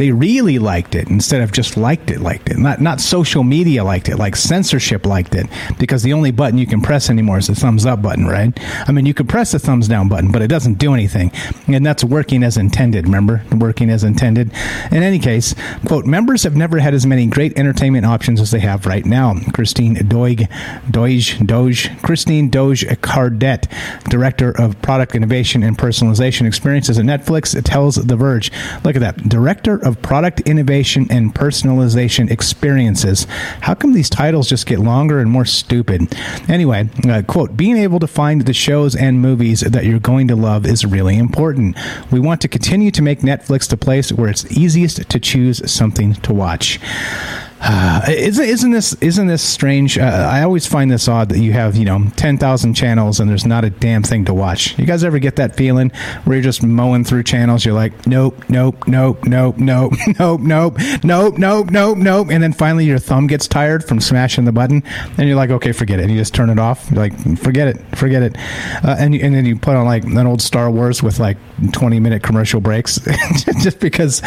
[0.00, 2.56] they really liked it instead of just liked it, liked it.
[2.56, 5.46] Not not social media liked it, like censorship liked it,
[5.78, 8.58] because the only button you can press anymore is the thumbs up button, right?
[8.88, 11.32] I mean, you can press the thumbs down button, but it doesn't do anything,
[11.66, 13.04] and that's working as intended.
[13.04, 14.50] Remember, working as intended.
[14.90, 18.60] In any case, quote: members have never had as many great entertainment options as they
[18.60, 19.34] have right now.
[19.52, 20.48] Christine Doig,
[20.90, 23.66] Doige, Doge, Christine Doge Cardet,
[24.08, 28.50] director of product innovation and personalization experiences at Netflix, tells The Verge.
[28.82, 33.26] Look at that, director of of product innovation and personalization experiences.
[33.60, 36.14] How come these titles just get longer and more stupid?
[36.48, 40.36] Anyway, uh, quote, being able to find the shows and movies that you're going to
[40.36, 41.76] love is really important.
[42.10, 46.14] We want to continue to make Netflix the place where it's easiest to choose something
[46.14, 46.80] to watch.
[47.62, 49.98] Uh, isn't isn't this isn't this strange?
[49.98, 53.28] Uh, I always find this odd that you have you know ten thousand channels and
[53.28, 54.78] there's not a damn thing to watch.
[54.78, 55.90] You guys ever get that feeling
[56.24, 57.64] where you're just mowing through channels?
[57.64, 62.52] You're like, nope, nope, nope, nope, nope, nope, nope, nope, nope, nope, nope, and then
[62.54, 64.82] finally your thumb gets tired from smashing the button,
[65.18, 66.90] and you're like, okay, forget it, and you just turn it off.
[66.90, 68.36] You're like, forget it, forget it,
[68.82, 71.36] uh, and and then you put on like an old Star Wars with like
[71.72, 72.98] twenty minute commercial breaks,
[73.62, 74.22] just because.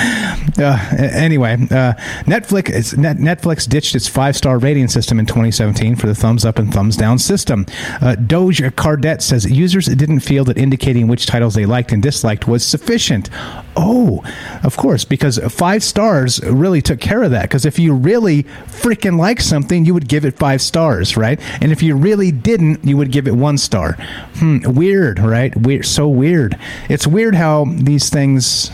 [0.58, 1.94] Uh, anyway, uh,
[2.26, 3.18] Netflix net.
[3.18, 6.98] Netflix ditched its five star rating system in 2017 for the thumbs up and thumbs
[6.98, 7.66] down system.
[8.02, 12.48] Uh, Doge Cardet says users didn't feel that indicating which titles they liked and disliked
[12.48, 13.30] was sufficient.
[13.76, 14.24] Oh,
[14.64, 17.44] of course, because five stars really took care of that.
[17.44, 21.40] Because if you really freaking like something, you would give it five stars, right?
[21.62, 23.94] And if you really didn't, you would give it one star.
[24.36, 25.56] Hmm, weird, right?
[25.56, 26.58] Weird, so weird.
[26.90, 28.72] It's weird how these things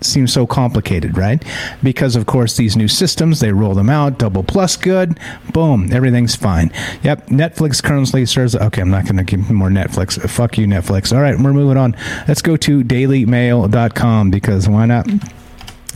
[0.00, 1.42] seems so complicated, right?
[1.82, 5.18] Because of course these new systems, they roll them out, double plus good,
[5.52, 6.70] boom, everything's fine.
[7.02, 10.18] Yep, Netflix currently serves okay, I'm not to give more Netflix.
[10.28, 11.14] Fuck you Netflix.
[11.14, 11.96] All right, we're moving on.
[12.28, 15.06] Let's go to dailymail.com because why not?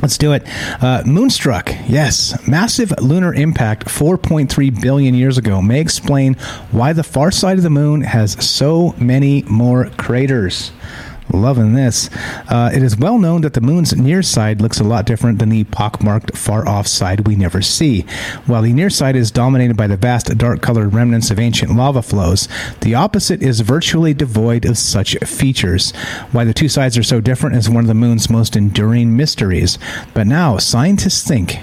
[0.02, 0.44] Let's do it.
[0.82, 6.34] Uh, Moonstruck, yes, massive lunar impact 4.3 billion years ago may explain
[6.70, 10.72] why the far side of the moon has so many more craters.
[11.32, 12.10] Loving this.
[12.48, 15.48] Uh, it is well known that the moon's near side looks a lot different than
[15.48, 18.02] the pockmarked far off side we never see.
[18.46, 22.02] While the near side is dominated by the vast dark colored remnants of ancient lava
[22.02, 22.48] flows,
[22.80, 25.92] the opposite is virtually devoid of such features.
[26.32, 29.78] Why the two sides are so different is one of the moon's most enduring mysteries.
[30.14, 31.58] But now scientists think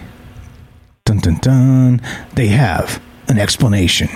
[1.06, 2.02] dun dun dun
[2.36, 4.10] they have an explanation.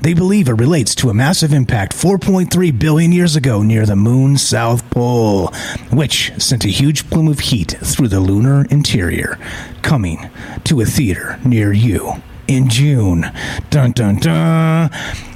[0.00, 4.42] They believe it relates to a massive impact 4.3 billion years ago near the moon's
[4.42, 5.48] south pole,
[5.90, 9.38] which sent a huge plume of heat through the lunar interior,
[9.82, 10.30] coming
[10.64, 12.14] to a theater near you
[12.46, 13.26] in June.
[13.70, 14.90] Dun dun dun.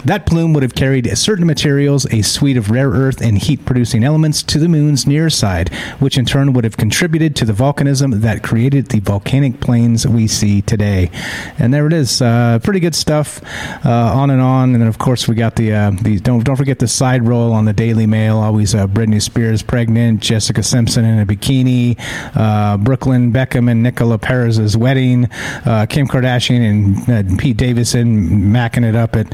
[0.04, 4.02] That plume would have carried certain materials, a suite of rare earth and heat producing
[4.04, 8.20] elements, to the moon's near side, which in turn would have contributed to the volcanism
[8.20, 11.10] that created the volcanic plains we see today.
[11.58, 12.20] And there it is.
[12.20, 13.40] Uh, pretty good stuff.
[13.84, 14.72] Uh, on and on.
[14.72, 17.52] And then, of course, we got the, uh, the don't, don't forget the side roll
[17.52, 18.38] on the Daily Mail.
[18.38, 21.96] Always uh, Britney Spears pregnant, Jessica Simpson in a bikini,
[22.34, 25.30] uh, Brooklyn Beckham and Nicola Perez's wedding,
[25.64, 29.26] uh, Kim Kardashian and Pete Davidson macking it up at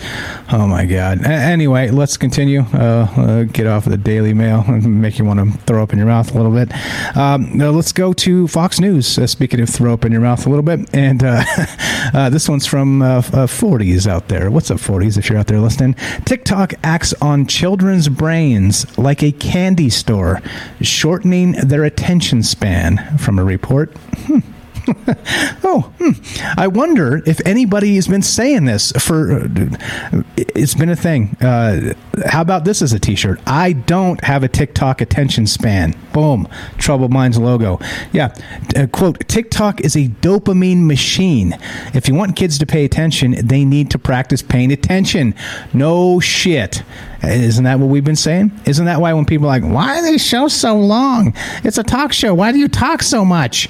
[0.59, 1.21] Oh my God.
[1.21, 2.63] A- anyway, let's continue.
[2.75, 5.93] Uh, uh, get off of the Daily Mail and make you want to throw up
[5.93, 6.73] in your mouth a little bit.
[7.17, 9.17] Um, now let's go to Fox News.
[9.21, 11.45] Uh, speaking of throw up in your mouth a little bit, and uh,
[12.13, 14.51] uh, this one's from 40s uh, out there.
[14.51, 15.17] What's up, 40s?
[15.17, 15.95] If you're out there listening,
[16.25, 20.43] TikTok acts on children's brains like a candy store,
[20.81, 23.17] shortening their attention span.
[23.19, 23.97] From a report.
[24.27, 24.41] Hmm.
[25.65, 26.11] oh, hmm.
[26.59, 29.43] I wonder if anybody has been saying this for.
[29.43, 31.37] Uh, it's been a thing.
[31.41, 31.95] Uh,
[32.27, 33.41] how about this as a T-shirt?
[33.47, 35.95] I don't have a TikTok attention span.
[36.13, 37.79] Boom, Troubled Minds logo.
[38.13, 38.35] Yeah,
[38.77, 41.57] uh, quote: TikTok is a dopamine machine.
[41.95, 45.35] If you want kids to pay attention, they need to practice paying attention.
[45.73, 46.83] No shit.
[47.23, 48.53] Isn't that what we've been saying?
[48.65, 51.35] Isn't that why when people are like, why are these shows so long?
[51.65, 52.33] It's a talk show.
[52.33, 53.69] Why do you talk so much?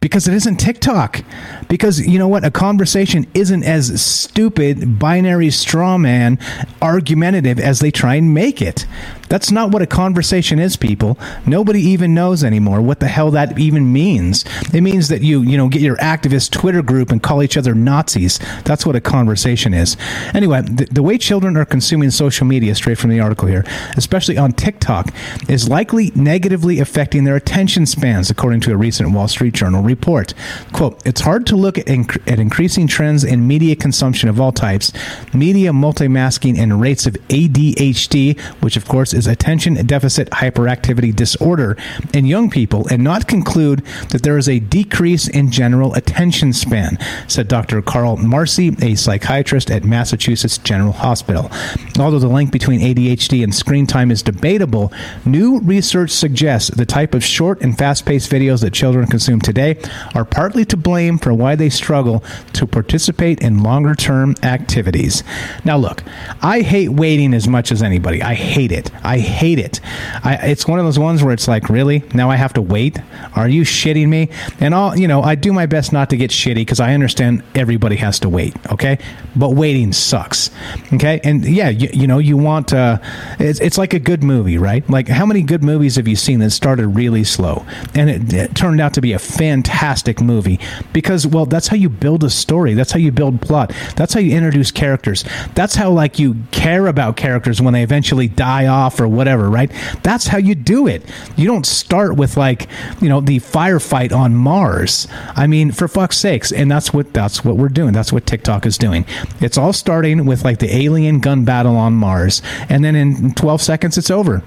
[0.00, 1.22] Because it isn't TikTok.
[1.70, 2.44] Because you know what?
[2.44, 6.36] A conversation isn't as stupid, binary straw man,
[6.82, 8.86] argumentative as they try and make it.
[9.30, 11.16] That's not what a conversation is, people.
[11.46, 14.44] Nobody even knows anymore what the hell that even means.
[14.74, 17.72] It means that you, you know, get your activist Twitter group and call each other
[17.72, 18.40] Nazis.
[18.64, 19.96] That's what a conversation is.
[20.34, 23.64] Anyway, the, the way children are consuming social media, straight from the article here,
[23.96, 25.14] especially on TikTok,
[25.48, 30.34] is likely negatively affecting their attention spans, according to a recent Wall Street Journal report.
[30.72, 34.52] Quote, it's hard to look at, inc- at increasing trends in media consumption of all
[34.52, 34.92] types,
[35.32, 41.76] media multitasking, and rates of ADHD, which of course is attention deficit hyperactivity disorder
[42.14, 46.98] in young people and not conclude that there is a decrease in general attention span,
[47.28, 47.82] said Dr.
[47.82, 51.50] Carl Marci, a psychiatrist at Massachusetts General Hospital.
[51.98, 54.92] Although the link between ADHD and screen time is debatable,
[55.24, 59.78] new research suggests the type of short and fast paced videos that children consume today
[60.14, 62.22] are partly to blame for why they struggle
[62.54, 65.22] to participate in longer term activities.
[65.64, 66.02] Now, look,
[66.42, 68.22] I hate waiting as much as anybody.
[68.22, 68.90] I hate it.
[69.04, 69.80] I hate it.
[70.24, 72.02] I, it's one of those ones where it's like, really?
[72.14, 72.98] Now I have to wait?
[73.34, 74.28] Are you shitting me?
[74.58, 77.42] And all, you know, I do my best not to get shitty because I understand
[77.54, 78.98] everybody has to wait, okay?
[79.36, 80.50] But waiting sucks,
[80.92, 81.20] okay?
[81.24, 82.98] And yeah, you, you know, you want, uh,
[83.38, 84.88] it's, it's like a good movie, right?
[84.88, 88.54] Like, how many good movies have you seen that started really slow and it, it
[88.54, 90.58] turned out to be a fantastic movie?
[90.92, 92.74] Because, well, that's how you build a story.
[92.74, 93.72] That's how you build plot.
[93.96, 95.24] That's how you introduce characters.
[95.54, 99.70] That's how, like, you care about characters when they eventually die off or whatever, right?
[100.02, 101.02] That's how you do it.
[101.36, 102.68] You don't start with like,
[103.00, 105.06] you know, the firefight on Mars.
[105.34, 106.52] I mean, for fuck's sakes.
[106.52, 107.92] And that's what that's what we're doing.
[107.92, 109.04] That's what TikTok is doing.
[109.40, 113.60] It's all starting with like the alien gun battle on Mars, and then in 12
[113.62, 114.42] seconds it's over.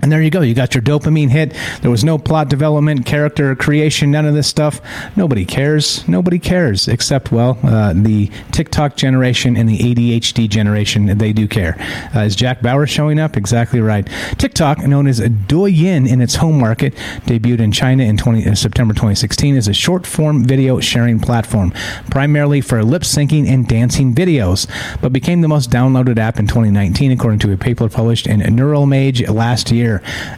[0.00, 0.40] And there you go.
[0.42, 1.54] You got your dopamine hit.
[1.82, 4.80] There was no plot development, character creation, none of this stuff.
[5.16, 6.06] Nobody cares.
[6.08, 11.06] Nobody cares, except, well, uh, the TikTok generation and the ADHD generation.
[11.18, 11.76] They do care.
[12.14, 13.36] Uh, is Jack Bauer showing up?
[13.36, 14.08] Exactly right.
[14.38, 16.94] TikTok, known as Douyin in its home market,
[17.26, 21.72] debuted in China in 20, uh, September 2016 as a short form video sharing platform,
[22.10, 24.68] primarily for lip syncing and dancing videos,
[25.00, 29.28] but became the most downloaded app in 2019, according to a paper published in NeuroImage
[29.32, 29.87] last year.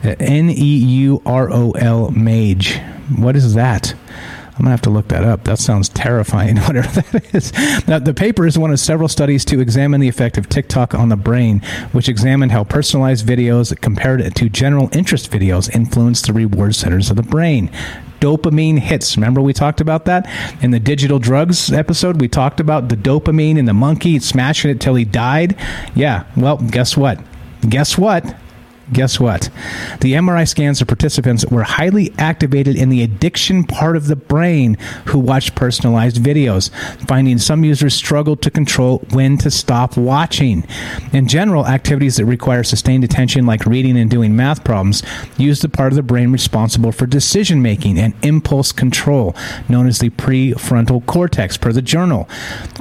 [0.03, 2.79] N E U R O L Mage.
[3.17, 3.95] What is that?
[4.61, 5.45] I'm gonna have to look that up.
[5.45, 6.57] That sounds terrifying.
[6.67, 7.53] Whatever that is.
[7.89, 11.09] Now, the paper is one of several studies to examine the effect of TikTok on
[11.09, 11.61] the brain,
[11.93, 17.17] which examined how personalized videos compared to general interest videos influence the reward centers of
[17.17, 17.71] the brain
[18.21, 19.17] dopamine hits.
[19.17, 20.29] Remember we talked about that
[20.61, 22.21] in the digital drugs episode?
[22.21, 25.57] We talked about the dopamine in the monkey smashing it till he died.
[25.95, 27.19] Yeah, well, guess what?
[27.67, 28.37] Guess what?
[28.93, 29.51] Guess what?
[30.01, 34.77] The MRI scans of participants were highly activated in the addiction part of the brain
[35.07, 36.71] who watched personalized videos,
[37.07, 40.67] finding some users struggled to control when to stop watching.
[41.13, 45.03] In general, activities that require sustained attention, like reading and doing math problems,
[45.37, 49.37] use the part of the brain responsible for decision making and impulse control,
[49.69, 52.29] known as the prefrontal cortex, per the journal.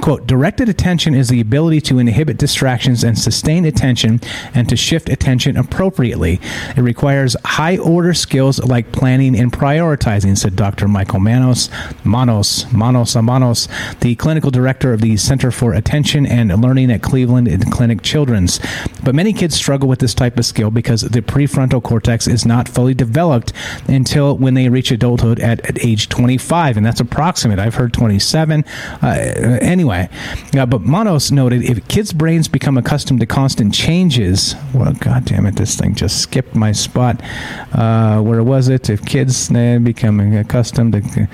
[0.00, 4.20] Quote, directed attention is the ability to inhibit distractions and sustain attention
[4.54, 6.40] and to shift attention appropriately appropriately.
[6.76, 10.88] It requires high order skills like planning and prioritizing, said Dr.
[10.88, 11.68] Michael Manos,
[12.04, 13.68] Manos, Manos Manos,
[14.00, 18.60] the clinical director of the Center for Attention and Learning at Cleveland Clinic Children's.
[19.04, 22.66] But many kids struggle with this type of skill because the prefrontal cortex is not
[22.66, 23.52] fully developed
[23.86, 27.58] until when they reach adulthood at, at age 25, and that's approximate.
[27.58, 28.64] I've heard 27.
[29.02, 29.06] Uh,
[29.60, 30.08] anyway,
[30.56, 35.46] uh, but Manos noted if kids' brains become accustomed to constant changes, well, God damn
[35.46, 37.20] it, this thing just skipped my spot.
[37.72, 38.90] Uh, where was it?
[38.90, 41.28] If kids uh, becoming accustomed to,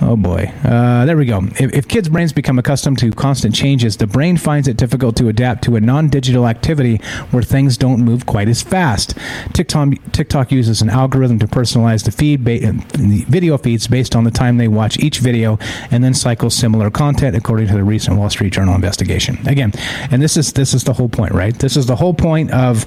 [0.00, 1.42] oh boy, uh, there we go.
[1.58, 5.28] If, if kids' brains become accustomed to constant changes, the brain finds it difficult to
[5.28, 6.96] adapt to a non-digital activity
[7.30, 9.14] where things don't move quite as fast.
[9.52, 14.24] TikTok, TikTok uses an algorithm to personalize the feed, ba- the video feeds based on
[14.24, 15.58] the time they watch each video,
[15.90, 19.38] and then cycles similar content, according to the recent Wall Street Journal investigation.
[19.46, 19.72] Again,
[20.10, 21.58] and this is this is the whole point, right?
[21.58, 22.86] This is the whole point of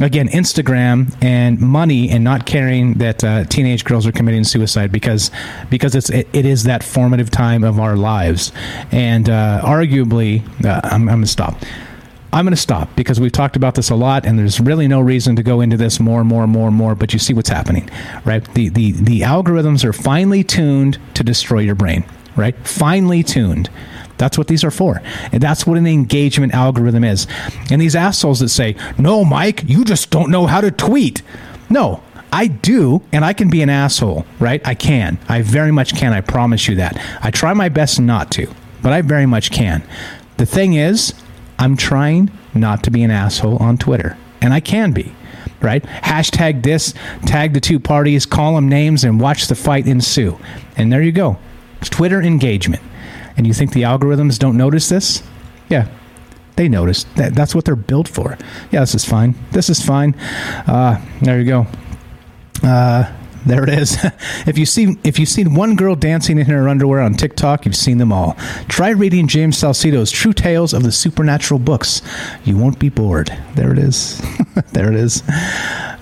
[0.00, 5.30] again Instagram and money and not caring that uh, teenage girls are committing suicide because
[5.68, 8.52] because it's it, it is that formative time of our lives
[8.92, 11.56] and uh, arguably uh, I'm, I'm gonna stop.
[12.32, 15.00] I'm going to stop because we've talked about this a lot, and there's really no
[15.00, 16.94] reason to go into this more and more and more and more.
[16.94, 17.90] But you see what's happening,
[18.24, 18.44] right?
[18.54, 22.04] The the the algorithms are finely tuned to destroy your brain,
[22.36, 22.54] right?
[22.66, 23.68] Finely tuned.
[24.20, 25.00] That's what these are for.
[25.32, 27.26] And that's what an engagement algorithm is.
[27.70, 31.22] And these assholes that say, no, Mike, you just don't know how to tweet.
[31.70, 34.60] No, I do, and I can be an asshole, right?
[34.66, 35.18] I can.
[35.26, 36.12] I very much can.
[36.12, 37.00] I promise you that.
[37.22, 38.52] I try my best not to,
[38.82, 39.82] but I very much can.
[40.36, 41.14] The thing is,
[41.58, 45.14] I'm trying not to be an asshole on Twitter, and I can be.
[45.62, 45.82] Right?
[45.82, 46.92] Hashtag this,
[47.24, 50.38] tag the two parties, call them names, and watch the fight ensue.
[50.76, 51.38] And there you go.
[51.80, 52.82] It's Twitter engagement.
[53.40, 55.22] And you think the algorithms don't notice this?
[55.70, 55.88] Yeah,
[56.56, 57.04] they notice.
[57.16, 58.36] That, that's what they're built for.
[58.70, 59.34] Yeah, this is fine.
[59.52, 60.14] This is fine.
[60.66, 61.66] Uh, there you go.
[62.62, 63.10] Uh,
[63.46, 63.98] there it is.
[64.46, 67.76] if you see if you've seen one girl dancing in her underwear on TikTok, you've
[67.76, 68.34] seen them all.
[68.68, 72.02] Try reading James Salcedo's True Tales of the Supernatural books.
[72.44, 73.36] You won't be bored.
[73.54, 74.20] There it is.
[74.72, 75.22] there it is.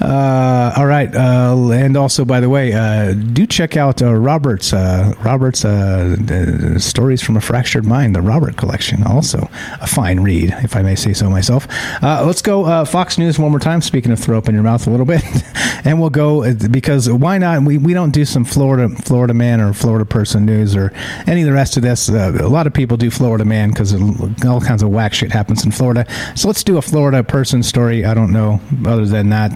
[0.00, 4.72] Uh, all right, uh, and also by the way, uh, do check out uh, Robert's
[4.72, 9.02] uh, Robert's uh, stories from a fractured mind, the Robert collection.
[9.02, 9.48] Also
[9.80, 11.66] a fine read, if I may say so myself.
[12.02, 13.80] let's go Fox News one more time.
[13.80, 15.22] Speaking of throw up in your mouth a little bit,
[15.84, 17.62] and we'll go because why not?
[17.62, 20.94] We, we don't do some Florida Florida man or Florida person news or
[21.26, 22.08] any of the rest of this.
[22.08, 23.92] Uh, a lot of people do Florida man because
[24.46, 26.06] all kinds of whack shit happens in Florida.
[26.34, 28.06] So let's do a Florida person story.
[28.06, 29.52] I don't know other than that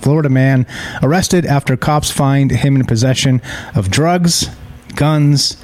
[0.00, 0.66] Florida man
[1.02, 3.42] arrested after cops find him in possession
[3.74, 4.48] of drugs,
[4.96, 5.62] guns,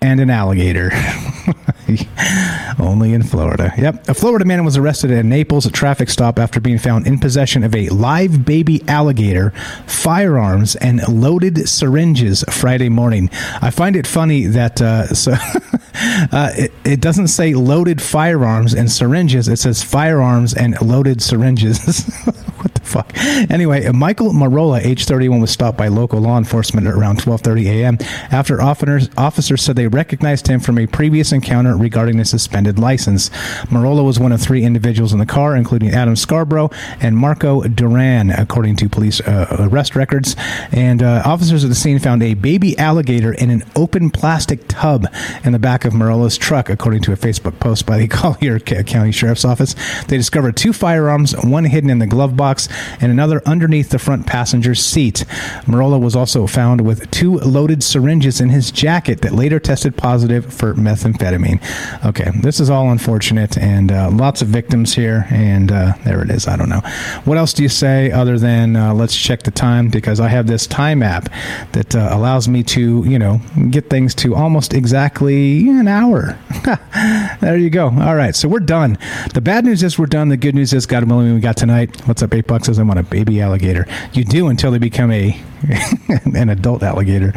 [0.00, 0.90] and an alligator.
[2.78, 3.72] Only in Florida.
[3.78, 4.08] Yep.
[4.08, 7.62] A Florida man was arrested at Naples at traffic stop after being found in possession
[7.64, 9.50] of a live baby alligator,
[9.86, 13.30] firearms, and loaded syringes Friday morning.
[13.60, 15.34] I find it funny that uh, so
[16.32, 19.48] uh, it, it, doesn't say loaded firearms and syringes.
[19.48, 21.78] It says firearms and loaded syringes.
[22.56, 23.12] what the fuck?
[23.50, 27.98] Anyway, Michael Marola, age 31, was stopped by local law enforcement at around 12:30 a.m.
[28.30, 33.30] after officers, officers said they recognized him from a previous encounter regarding a suspended license.
[33.70, 36.70] Marola was one of three individuals in the car, including Adam Scarborough
[37.00, 40.36] and Marco Duran, according to police uh, arrest records.
[40.72, 45.06] And uh, officers at the scene found a baby alligator in an open plastic tub
[45.44, 49.12] in the back of Marola's truck, according to a Facebook post by the Collier County
[49.12, 49.74] Sheriff's Office.
[50.08, 52.68] They discovered two firearms, one hidden in the glove box
[53.00, 55.24] and another underneath the front passenger's seat.
[55.64, 60.52] Marola was also found with two loaded syringes in his jacket that later tested positive
[60.52, 61.60] for methamphetamine.
[62.04, 66.30] Okay, this is all unfortunate and uh, lots of victims here, and uh, there it
[66.30, 66.48] is.
[66.48, 66.80] I don't know.
[67.24, 70.46] What else do you say other than uh, let's check the time because I have
[70.46, 71.28] this time app
[71.72, 73.40] that uh, allows me to, you know,
[73.70, 76.38] get things to almost exactly an hour.
[77.40, 77.86] there you go.
[77.86, 78.98] All right, so we're done.
[79.34, 80.28] The bad news is we're done.
[80.28, 82.06] The good news is, God willing, we got tonight.
[82.06, 82.66] What's up, eight bucks?
[82.66, 83.86] Says I want a baby alligator.
[84.12, 85.40] You do until they become a
[86.34, 87.32] an adult alligator.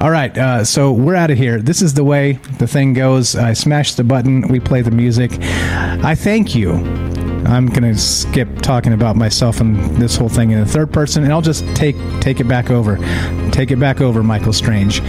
[0.00, 1.60] All right, uh, so we're out of here.
[1.60, 3.36] This is the way the thing goes.
[3.36, 4.48] I smash the button.
[4.48, 5.32] We play the music.
[5.40, 10.66] I thank you I'm gonna skip talking about myself and this whole thing in the
[10.66, 12.96] third person, and I'll just take take it back over.
[13.50, 15.00] Take it back over, Michael Strange.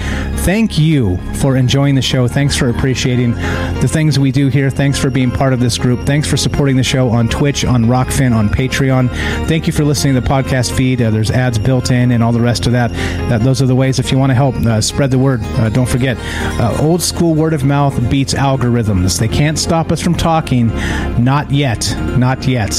[0.43, 2.27] Thank you for enjoying the show.
[2.27, 4.69] Thanks for appreciating the things we do here.
[4.69, 6.01] Thanks for being part of this group.
[6.05, 9.09] Thanks for supporting the show on Twitch, on Rokfin, on Patreon.
[9.47, 11.01] Thank you for listening to the podcast feed.
[11.01, 12.91] Uh, there's ads built in and all the rest of that.
[13.29, 15.41] that those are the ways if you want to help uh, spread the word.
[15.43, 16.17] Uh, don't forget,
[16.59, 19.19] uh, old school word of mouth beats algorithms.
[19.19, 20.67] They can't stop us from talking.
[21.23, 21.95] Not yet.
[22.17, 22.73] Not not yet.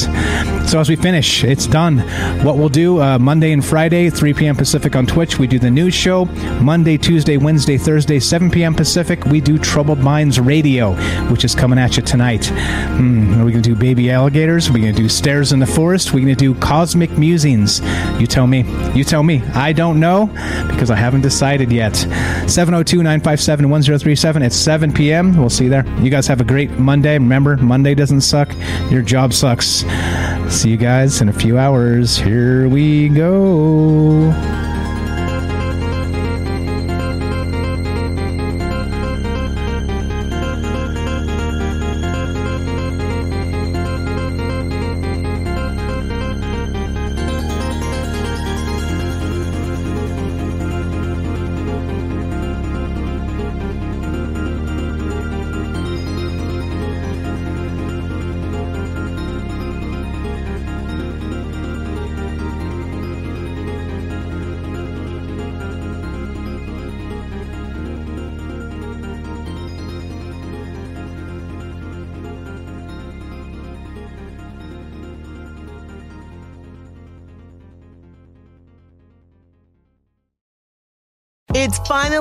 [0.67, 1.99] So as we finish, it's done.
[2.45, 4.57] What we'll do uh, Monday and Friday, 3 p.m.
[4.57, 6.25] Pacific on Twitch, we do the news show.
[6.61, 8.75] Monday, Tuesday, Wednesday, Thursday, 7 p.m.
[8.75, 10.95] Pacific, we do Troubled Minds Radio,
[11.31, 12.47] which is coming at you tonight.
[12.47, 14.69] Hmm, are we going to do Baby Alligators?
[14.69, 16.11] Are we going to do Stairs in the Forest?
[16.11, 17.81] Are we going to do Cosmic Musings?
[18.19, 18.65] You tell me.
[18.93, 19.45] You tell me.
[19.55, 20.27] I don't know
[20.69, 21.95] because I haven't decided yet.
[21.95, 24.43] 702 957 1037.
[24.43, 25.37] It's 7 p.m.
[25.37, 25.87] We'll see you there.
[26.01, 27.13] You guys have a great Monday.
[27.13, 28.53] Remember, Monday doesn't suck.
[28.91, 29.85] Your job sucks.
[30.49, 32.17] See you guys in a few hours.
[32.17, 34.33] Here we go.